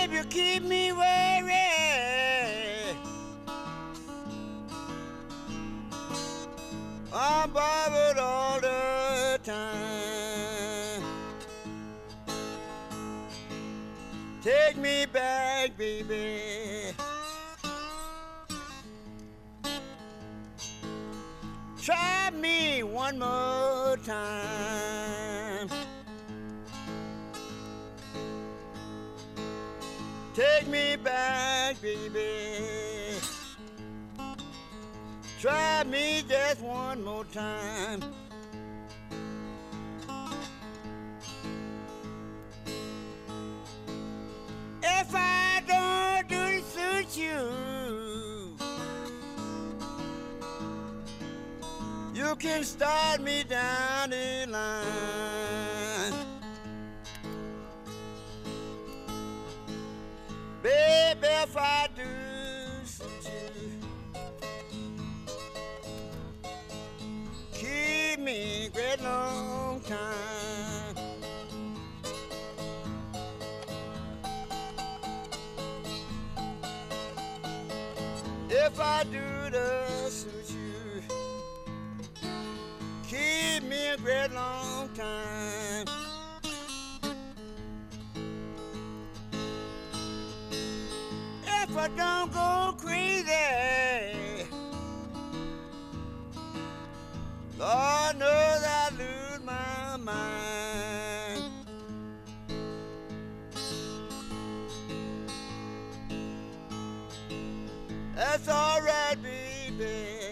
Babe, 0.05 0.13
you 0.13 0.25
keep 0.25 0.63
me 0.65 0.93
worried. 0.93 1.55
I'm 7.11 7.51
bothered 7.51 8.19
all 8.19 8.61
the 8.61 9.41
time. 9.43 11.03
Take 14.43 14.77
me 14.77 15.07
back, 15.07 15.75
baby. 15.79 16.93
Try 21.81 22.31
me 22.31 22.83
one 22.83 23.19
more 23.19 23.97
time. 24.05 24.74
Me 35.95 36.25
just 36.29 36.61
one 36.61 37.05
more 37.05 37.25
time. 37.27 38.03
If 44.83 45.15
I 45.15 45.63
don't 45.69 46.29
do 46.29 46.43
it 46.57 46.65
suit 46.75 47.17
you, 47.17 48.57
you 52.13 52.37
can 52.37 52.65
start 52.65 53.21
me 53.21 53.45
down 53.45 54.11
the 54.11 54.47
line. 54.51 56.15
Baby, 60.61 61.29
if 61.45 61.57
I 61.57 61.89
That's 108.75 108.87
all 108.89 108.93
right, 108.93 109.17
baby. 109.23 110.24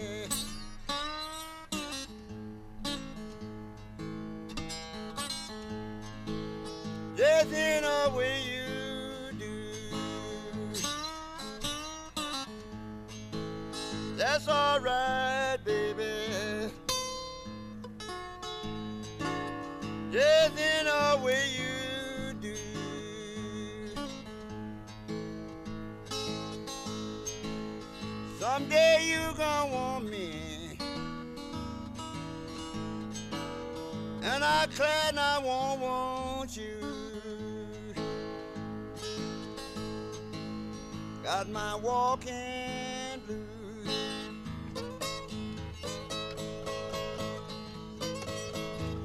My 41.53 41.75
walking 41.75 43.21
blues. 43.27 43.45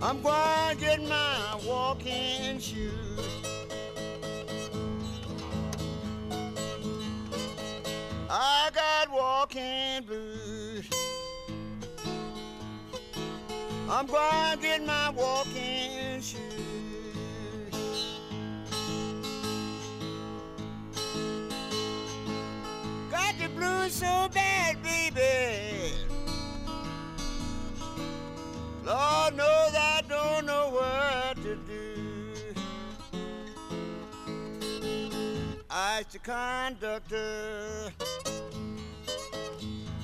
I'm 0.01 0.23
going 0.23 0.71
to 0.71 0.77
get 0.81 1.03
my 1.07 1.61
walking 1.67 2.59
shoes. 2.59 3.21
I 8.31 8.71
got 8.75 9.13
walking 9.13 10.05
blues. 10.07 10.89
I'm 13.91 14.07
going 14.07 14.53
to 14.53 14.59
get 14.63 14.87
my 14.87 15.11
walking 15.11 15.48
so 23.99 24.29
bad, 24.33 24.81
baby. 24.81 25.93
Lord 28.87 29.37
knows 29.37 29.75
I 29.75 30.03
don't 30.09 30.47
know 30.47 30.71
what 30.71 31.37
to 31.43 31.57
do. 31.57 32.55
I 35.69 36.05
the 36.13 36.21
conductor, 36.21 37.93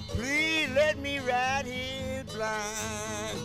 please 0.09 0.68
let 0.74 0.99
me 0.99 1.20
ride 1.20 1.66
here 1.66 2.24
blind. 2.34 3.38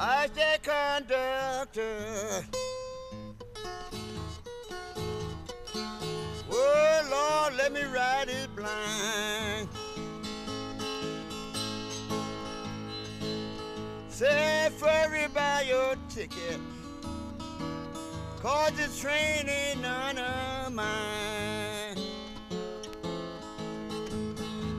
I 0.00 0.26
the 0.34 0.58
conductor. 0.62 2.44
Say, 14.08 14.70
furry, 14.76 15.26
buy 15.34 15.64
your 15.68 15.96
ticket. 16.08 16.60
Cause 18.40 18.72
this 18.72 19.00
train 19.00 19.48
ain't 19.48 19.80
none 19.80 20.18
of 20.18 20.72
mine. 20.72 21.96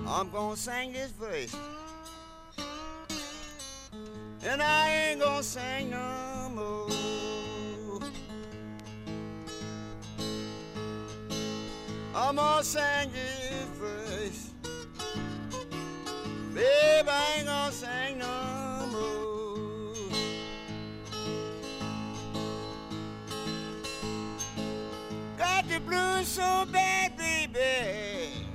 I'm 0.08 0.30
gonna 0.30 0.56
sing 0.56 0.94
this 0.94 1.12
verse. 1.12 1.56
And 4.46 4.62
I 4.62 4.90
ain't 4.90 5.22
gonna 5.22 5.42
sing 5.42 5.90
no 5.90 6.52
more. 6.54 6.90
I'm 12.16 12.36
gonna 12.36 12.64
sing 12.64 13.12
this 13.12 13.33
Babe, 16.54 17.08
I 17.10 17.36
ain't 17.38 17.48
gonna 17.48 17.72
sing 17.72 18.20
no 18.20 18.88
more. 18.92 19.54
Got 25.36 25.68
the 25.68 25.80
blues 25.80 26.28
so 26.28 26.66
bad, 26.72 27.18
baby. 27.18 28.46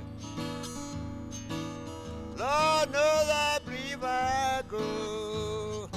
Lord 2.37 2.91
knows 2.93 3.29
I 3.29 3.59
believe 3.65 4.01
I 4.01 4.61
go. 4.69 5.89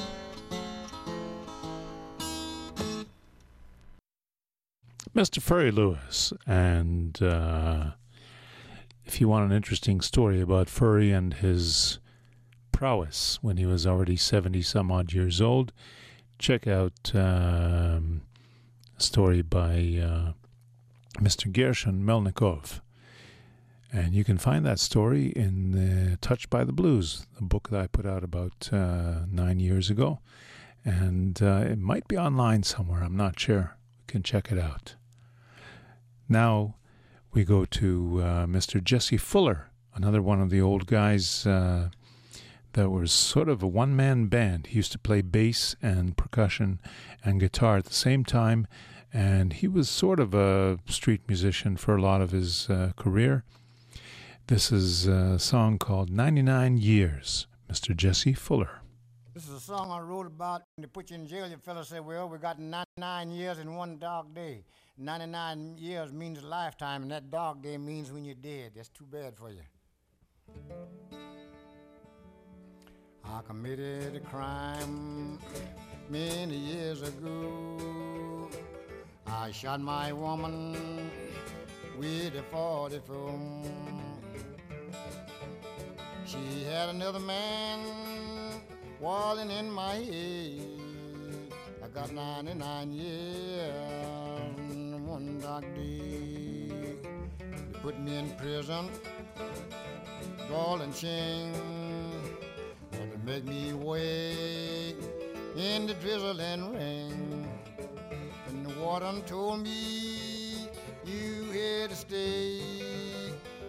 Mr. 5.15 5.41
Furry 5.41 5.71
Lewis. 5.71 6.33
And 6.47 7.23
uh, 7.23 7.93
if 9.13 9.21
you 9.21 9.29
want 9.29 9.45
an 9.45 9.55
interesting 9.55 10.01
story 10.01 10.41
about 10.41 10.71
Furry 10.71 11.13
and 11.13 11.35
his 11.35 11.99
prowess 12.73 13.39
when 13.43 13.59
he 13.59 13.67
was 13.67 13.87
already 13.87 14.17
70 14.17 14.63
some 14.63 14.91
odd 14.91 15.13
years 15.13 15.39
old, 15.39 15.71
check 16.39 16.67
out 16.67 17.15
um, 17.15 18.23
a 18.99 19.03
story 19.03 19.43
by 19.43 20.01
uh, 20.03 20.33
Mr. 21.21 21.53
Gershon 21.53 22.03
Melnikov. 22.03 22.81
And 23.93 24.15
you 24.15 24.25
can 24.25 24.39
find 24.39 24.65
that 24.65 24.81
story 24.81 25.27
in 25.37 25.75
uh, 25.77 26.17
Touched 26.23 26.49
by 26.49 26.65
the 26.65 26.73
Blues, 26.73 27.27
a 27.39 27.43
book 27.43 27.69
that 27.69 27.83
I 27.83 27.89
put 27.89 28.07
out 28.07 28.25
about 28.25 28.71
uh, 28.73 29.27
nine 29.31 29.61
years 29.61 29.91
ago. 29.91 30.21
And 30.87 31.43
uh, 31.43 31.65
it 31.67 31.79
might 31.79 32.09
be 32.09 32.17
online 32.17 32.63
somewhere, 32.63 33.03
I'm 33.03 33.19
not 33.19 33.39
sure. 33.39 33.77
You 33.77 34.05
can 34.07 34.23
check 34.23 34.51
it 34.51 34.59
out. 34.59 34.95
Now 36.31 36.77
we 37.33 37.45
go 37.45 37.65
to 37.65 38.21
uh, 38.23 38.47
Mr. 38.47 38.83
Jesse 38.83 39.17
Fuller, 39.17 39.71
another 39.95 40.21
one 40.21 40.41
of 40.41 40.51
the 40.51 40.61
old 40.61 40.87
guys 40.87 41.47
uh, 41.47 41.89
that 42.75 42.91
was 42.91 43.11
sort 43.11 43.49
of 43.49 43.63
a 43.63 43.67
one 43.67 43.97
man 43.97 44.27
band. 44.27 44.67
He 44.69 44.77
used 44.77 44.93
to 44.93 44.99
play 44.99 45.23
bass 45.23 45.75
and 45.81 46.17
percussion 46.17 46.79
and 47.25 47.41
guitar 47.41 47.79
at 47.79 47.87
the 47.87 47.95
same 47.95 48.25
time, 48.25 48.67
and 49.13 49.55
he 49.55 49.67
was 49.67 49.89
sort 49.89 50.21
of 50.21 50.35
a 50.35 50.79
street 50.87 51.23
musician 51.27 51.77
for 51.77 51.97
a 51.97 52.03
lot 52.03 52.21
of 52.21 52.33
his 52.33 52.69
uh, 52.69 52.93
career. 52.97 53.45
This 54.49 54.71
is 54.71 55.07
a 55.07 55.39
song 55.39 55.79
called 55.79 56.11
99 56.11 56.77
Years, 56.77 57.47
Mr. 57.71 57.97
Jesse 57.97 58.35
Fuller. 58.35 58.82
This 59.35 59.49
is 59.49 59.55
a 59.55 59.61
song 59.61 59.91
I 59.91 59.99
wrote 59.99 60.27
about 60.27 60.61
when 60.77 60.83
they 60.83 60.89
put 60.89 61.09
you 61.09 61.17
in 61.17 61.27
jail. 61.27 61.49
Your 61.49 61.57
fellow 61.57 61.83
said, 61.85 62.05
Well, 62.05 62.29
we 62.29 62.37
got 62.37 62.59
99 62.59 63.31
years 63.31 63.59
in 63.59 63.75
one 63.75 63.97
dark 63.97 64.35
day. 64.35 64.63
99 64.99 65.79
years 65.79 66.13
means 66.13 66.43
a 66.43 66.47
lifetime, 66.47 67.01
and 67.01 67.11
that 67.11 67.31
dark 67.31 67.63
day 67.63 67.79
means 67.79 68.13
when 68.13 68.27
you're 68.27 68.35
dead. 68.35 68.73
That's 68.77 68.91
too 68.91 69.07
bad 69.11 69.35
for 69.35 69.49
you. 69.49 69.63
I 73.25 73.41
committed 73.47 74.17
a 74.17 74.21
crime 74.21 75.39
many 76.11 76.57
years 76.57 77.01
ago. 77.01 78.51
I 79.27 79.51
shot 79.51 79.81
my 79.81 80.13
woman 80.13 81.11
with 81.97 82.35
a 82.35 82.43
44. 82.51 83.41
She 86.27 86.65
had 86.65 86.91
another 86.91 87.19
man 87.21 88.32
walling 89.03 89.51
in 89.51 89.69
my 89.69 89.97
head. 89.97 91.53
I 91.85 91.89
got 91.89 92.13
99 92.13 92.93
years 92.93 93.83
one 95.05 95.41
dark 95.41 95.65
day. 95.75 96.73
They 97.39 97.79
put 97.83 97.99
me 97.99 98.17
in 98.17 98.31
prison, 98.37 98.89
ball 100.49 100.81
and 100.81 100.95
chain. 100.95 101.53
Well, 102.93 103.09
they 103.11 103.33
make 103.33 103.45
me 103.45 103.75
wait 103.75 104.97
in 105.57 105.87
the 105.89 105.95
drizzle 105.95 106.41
and 106.41 106.73
rain. 106.75 107.47
And 108.49 108.65
the 108.65 108.73
warden 108.79 109.21
told 109.23 109.65
me 109.65 110.69
you 111.05 111.51
had 111.53 111.91
to 111.91 111.97
stay 111.97 112.61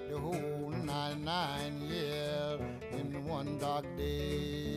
the 0.09 0.17
whole 0.19 0.71
99 0.83 1.81
years 1.81 2.61
in 2.91 3.25
one 3.25 3.57
dark 3.57 3.85
day. 3.97 4.72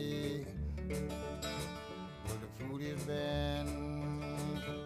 Well, 0.89 2.37
the 2.41 2.63
food 2.63 2.81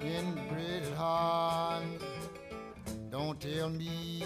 and 0.02 0.36
the 0.36 0.42
bread 0.50 0.82
is 0.82 0.94
hard. 0.96 1.84
Don't 3.12 3.40
tell 3.40 3.70
me, 3.70 4.24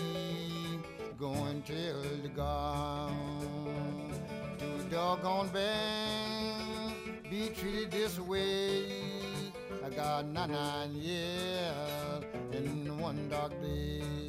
go 1.20 1.34
and 1.34 1.66
tell 1.66 2.02
the 2.22 2.30
God. 2.30 3.12
Too 4.58 4.90
doggone 4.90 5.50
bad, 5.50 6.94
be 7.30 7.50
treated 7.50 7.92
this 7.92 8.20
way. 8.20 8.86
I 9.86 9.90
got 9.90 10.26
nine, 10.28 10.52
nine 10.52 10.96
years 10.96 12.24
in 12.54 12.98
one 12.98 13.28
dark 13.30 13.52
day. 13.62 14.25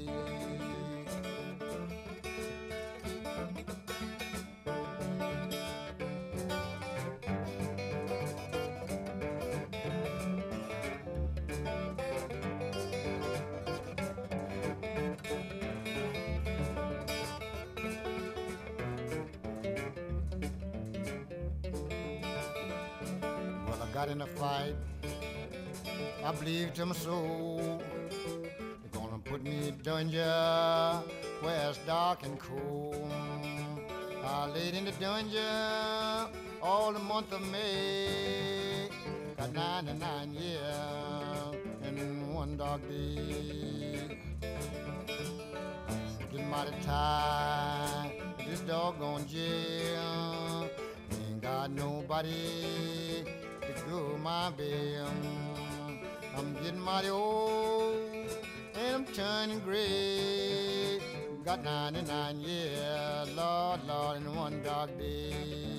Got 24.06 24.12
in 24.12 24.22
a 24.22 24.26
fight. 24.26 24.74
I 26.24 26.32
believe 26.32 26.74
to 26.74 26.86
my 26.86 26.94
soul. 26.94 27.82
They're 28.10 29.00
gonna 29.00 29.18
put 29.18 29.42
me 29.42 29.68
in 29.68 29.78
dungeon 29.82 30.22
where 31.40 31.68
it's 31.68 31.78
dark 31.86 32.24
and 32.24 32.38
cold. 32.38 33.10
I 34.24 34.46
laid 34.48 34.74
in 34.74 34.84
the 34.84 34.92
dungeon 34.92 36.32
all 36.62 36.92
the 36.92 36.98
month 36.98 37.32
of 37.32 37.40
May. 37.50 38.88
Got 39.36 39.52
99 39.52 40.34
years 40.34 41.56
and 41.84 42.34
one 42.34 42.56
dark 42.56 42.80
day. 42.88 44.18
Getting 46.30 46.50
mighty 46.50 46.72
tired 46.82 48.12
this 48.46 48.60
doggone 48.60 49.26
jail. 49.26 50.68
Ain't 51.28 51.42
got 51.42 51.70
nobody 51.70 53.35
go 53.88 54.18
my 54.22 54.50
bail. 54.50 55.08
I'm 56.36 56.54
getting 56.54 56.80
mighty 56.80 57.08
old 57.08 57.96
and 58.74 58.94
I'm 58.94 59.04
turning 59.06 59.60
gray. 59.60 61.00
Got 61.44 61.64
99 61.64 62.40
years, 62.40 63.36
Lord, 63.36 63.80
Lord, 63.86 64.16
in 64.18 64.34
one 64.34 64.62
dark 64.62 64.90
day. 64.98 65.75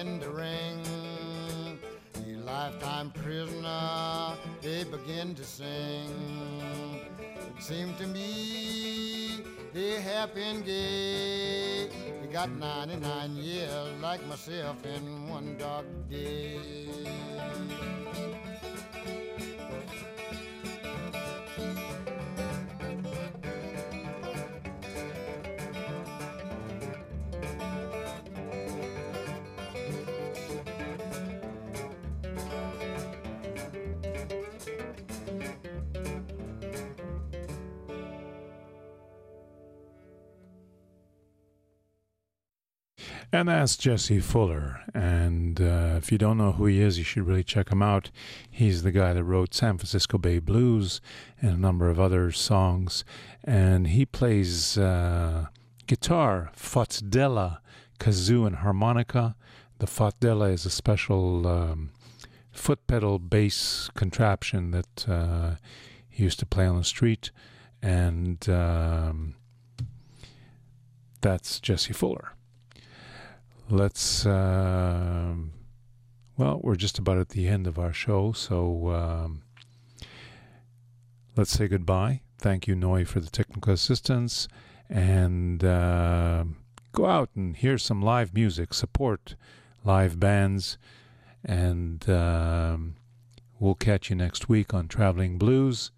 In 0.00 0.20
the 0.20 0.30
ring. 0.30 1.80
A 2.14 2.36
lifetime 2.44 3.10
prisoner, 3.10 4.36
they 4.62 4.84
begin 4.84 5.34
to 5.34 5.42
sing. 5.42 7.02
It 7.18 7.60
seemed 7.60 7.98
to 7.98 8.06
me 8.06 9.40
they 9.74 10.00
have 10.00 10.36
been 10.36 10.62
gay. 10.62 11.88
They 11.88 12.28
got 12.32 12.48
99 12.50 13.36
years 13.38 14.00
like 14.00 14.24
myself 14.28 14.86
in 14.86 15.28
one 15.28 15.56
dark 15.58 15.86
day. 16.08 16.60
And 43.30 43.48
that's 43.48 43.76
Jesse 43.76 44.20
Fuller. 44.20 44.80
And 44.94 45.60
uh, 45.60 45.96
if 45.98 46.10
you 46.10 46.16
don't 46.16 46.38
know 46.38 46.52
who 46.52 46.64
he 46.64 46.80
is, 46.80 46.96
you 46.96 47.04
should 47.04 47.26
really 47.26 47.44
check 47.44 47.70
him 47.70 47.82
out. 47.82 48.10
He's 48.50 48.82
the 48.82 48.90
guy 48.90 49.12
that 49.12 49.24
wrote 49.24 49.52
San 49.52 49.76
Francisco 49.76 50.16
Bay 50.16 50.38
Blues 50.38 51.02
and 51.42 51.52
a 51.52 51.60
number 51.60 51.90
of 51.90 52.00
other 52.00 52.32
songs. 52.32 53.04
And 53.44 53.88
he 53.88 54.06
plays 54.06 54.78
uh, 54.78 55.48
guitar, 55.86 56.50
fotdella, 56.56 57.58
kazoo, 58.00 58.46
and 58.46 58.56
harmonica. 58.56 59.36
The 59.78 59.86
fotdella 59.86 60.50
is 60.50 60.64
a 60.64 60.70
special 60.70 61.46
um, 61.46 61.90
foot 62.50 62.86
pedal 62.86 63.18
bass 63.18 63.90
contraption 63.94 64.70
that 64.70 65.06
uh, 65.06 65.56
he 66.08 66.22
used 66.24 66.38
to 66.38 66.46
play 66.46 66.66
on 66.66 66.78
the 66.78 66.84
street. 66.84 67.30
And 67.82 68.48
um, 68.48 69.34
that's 71.20 71.60
Jesse 71.60 71.92
Fuller 71.92 72.32
let's 73.70 74.24
um, 74.26 75.52
well 76.36 76.60
we're 76.62 76.76
just 76.76 76.98
about 76.98 77.18
at 77.18 77.30
the 77.30 77.46
end 77.46 77.66
of 77.66 77.78
our 77.78 77.92
show 77.92 78.32
so 78.32 78.88
um, 78.90 79.42
let's 81.38 81.52
say 81.52 81.68
goodbye. 81.68 82.20
Thank 82.40 82.66
you 82.66 82.74
Noi 82.74 83.04
for 83.04 83.20
the 83.20 83.30
technical 83.30 83.72
assistance. 83.72 84.48
And 84.90 85.62
uh, 85.62 86.44
go 86.90 87.06
out 87.06 87.30
and 87.36 87.56
hear 87.56 87.78
some 87.78 88.02
live 88.02 88.34
music 88.34 88.74
support 88.74 89.36
live 89.84 90.18
bands. 90.18 90.78
And 91.44 92.10
um, 92.10 92.96
we'll 93.60 93.76
catch 93.76 94.10
you 94.10 94.16
next 94.16 94.48
week 94.48 94.74
on 94.74 94.88
traveling 94.88 95.38
blues. 95.38 95.92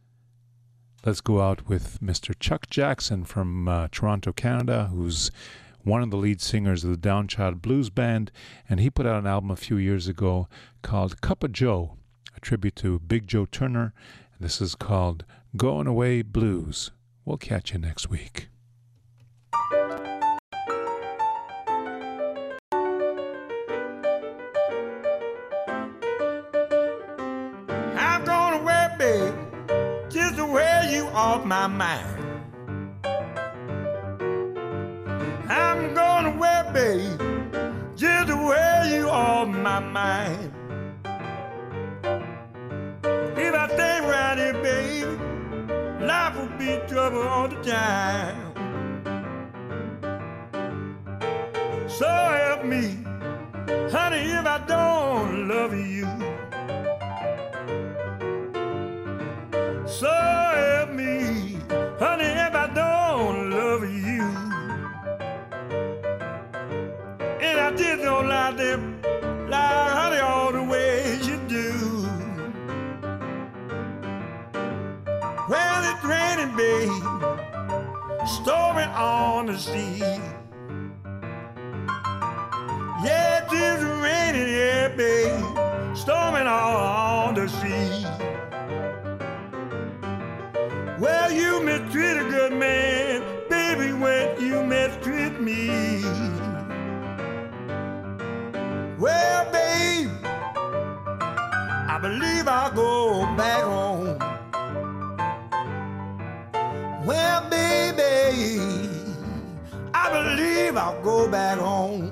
Let's 1.06 1.22
go 1.22 1.40
out 1.40 1.66
with 1.66 1.98
mr 2.02 2.38
chuck 2.38 2.68
jackson 2.68 3.24
from 3.24 3.66
uh, 3.66 3.88
toronto 3.90 4.34
canada 4.34 4.90
who's 4.92 5.30
one 5.82 6.02
of 6.02 6.10
the 6.10 6.16
lead 6.16 6.40
singers 6.40 6.84
of 6.84 6.90
the 6.90 7.08
Downchild 7.08 7.62
Blues 7.62 7.90
Band, 7.90 8.30
and 8.68 8.80
he 8.80 8.90
put 8.90 9.06
out 9.06 9.20
an 9.20 9.26
album 9.26 9.50
a 9.50 9.56
few 9.56 9.76
years 9.76 10.08
ago 10.08 10.48
called 10.82 11.20
Cup 11.20 11.42
of 11.42 11.52
Joe, 11.52 11.96
a 12.36 12.40
tribute 12.40 12.76
to 12.76 12.98
Big 12.98 13.26
Joe 13.26 13.46
Turner. 13.46 13.92
This 14.38 14.60
is 14.60 14.74
called 14.74 15.24
Going 15.56 15.86
Away 15.86 16.22
Blues. 16.22 16.90
We'll 17.24 17.36
catch 17.36 17.72
you 17.72 17.78
next 17.78 18.08
week. 18.08 18.48
I'm 27.96 28.24
going 28.24 28.60
away, 28.60 28.94
babe, 28.98 29.34
just 30.10 30.36
the 30.36 30.46
way 30.46 30.88
you 30.92 31.04
off 31.08 31.44
my 31.44 31.66
mind. 31.66 32.29
Babe, 36.90 37.20
just 37.94 38.26
the 38.26 38.36
way 38.36 38.90
you 38.94 39.08
off 39.08 39.48
my 39.48 39.78
mind. 39.78 40.52
If 43.44 43.54
I 43.54 43.66
stay 43.74 43.98
around 44.04 44.38
here, 44.38 44.58
baby, 44.62 46.04
life 46.04 46.34
will 46.36 46.54
be 46.58 46.70
trouble 46.88 47.22
all 47.22 47.48
the 47.48 47.60
time. 47.62 48.54
So 51.88 52.08
help 52.08 52.64
me, 52.64 52.84
honey, 53.94 54.22
if 54.38 54.46
I 54.46 54.58
don't 54.66 55.48
love 55.48 55.74
you. 55.74 56.39
Like 68.50 68.58
them, 68.58 69.00
like 69.48 69.90
honey, 69.92 70.18
all 70.18 70.52
the 70.52 70.62
ways 70.62 71.26
you 71.26 71.36
do. 71.48 72.06
Well, 75.48 75.82
it's 75.90 76.04
raining, 76.04 76.56
babe, 76.56 76.90
storming 78.26 78.88
on 78.88 79.46
the 79.46 79.58
sea. 79.58 79.98
Yeah, 83.04 83.46
it 83.46 83.52
is 83.52 83.84
raining, 83.84 84.48
yeah, 84.48 84.88
babe, 84.96 85.96
storming 85.96 86.46
on 86.46 87.34
the 87.34 87.48
sea. 87.48 88.06
Well, 90.98 91.32
you 91.32 91.62
mistreat 91.62 92.16
a 92.16 92.28
good 92.28 92.52
man, 92.52 93.22
baby, 93.48 93.92
when 93.92 94.40
you 94.40 94.64
mistreat 94.64 95.40
me. 95.40 96.39
Back 103.40 103.62
home. 103.62 104.18
Well, 107.06 107.40
baby, 107.48 108.60
I 109.94 110.04
believe 110.16 110.76
I'll 110.76 111.00
go 111.02 111.26
back 111.26 111.58
home. 111.58 112.04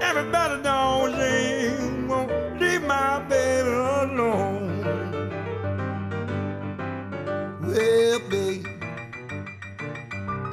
Everybody 0.00 0.62
knows 0.62 1.12
they 1.18 1.76
won't 2.08 2.32
leave 2.58 2.82
my 2.84 3.20
baby 3.28 3.68
alone. 3.68 4.80
Well, 7.60 8.20
babe, 8.30 8.66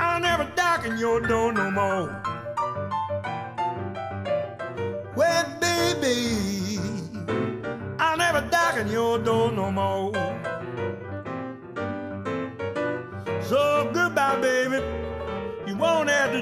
I'll 0.02 0.20
never 0.20 0.52
darken 0.58 0.98
your 0.98 1.22
door 1.22 1.54
no 1.54 1.72
more. 1.72 2.27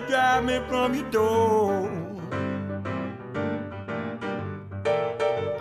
Drive 0.08 0.46
me 0.46 0.60
from 0.68 0.94
your 0.94 1.10
door. 1.12 1.90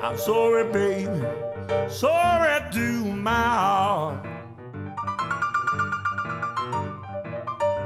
I'm 0.03 0.19
sorry, 0.19 0.71
baby. 0.73 1.23
Sorry 1.89 2.71
to 2.73 3.05
my 3.29 3.33
heart. 3.33 4.27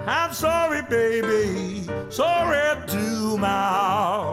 I'm 0.07 0.33
sorry, 0.33 0.83
baby. 0.83 1.89
Sorry 2.11 2.87
to 2.87 3.39
my 3.39 3.49
heart. 3.49 4.28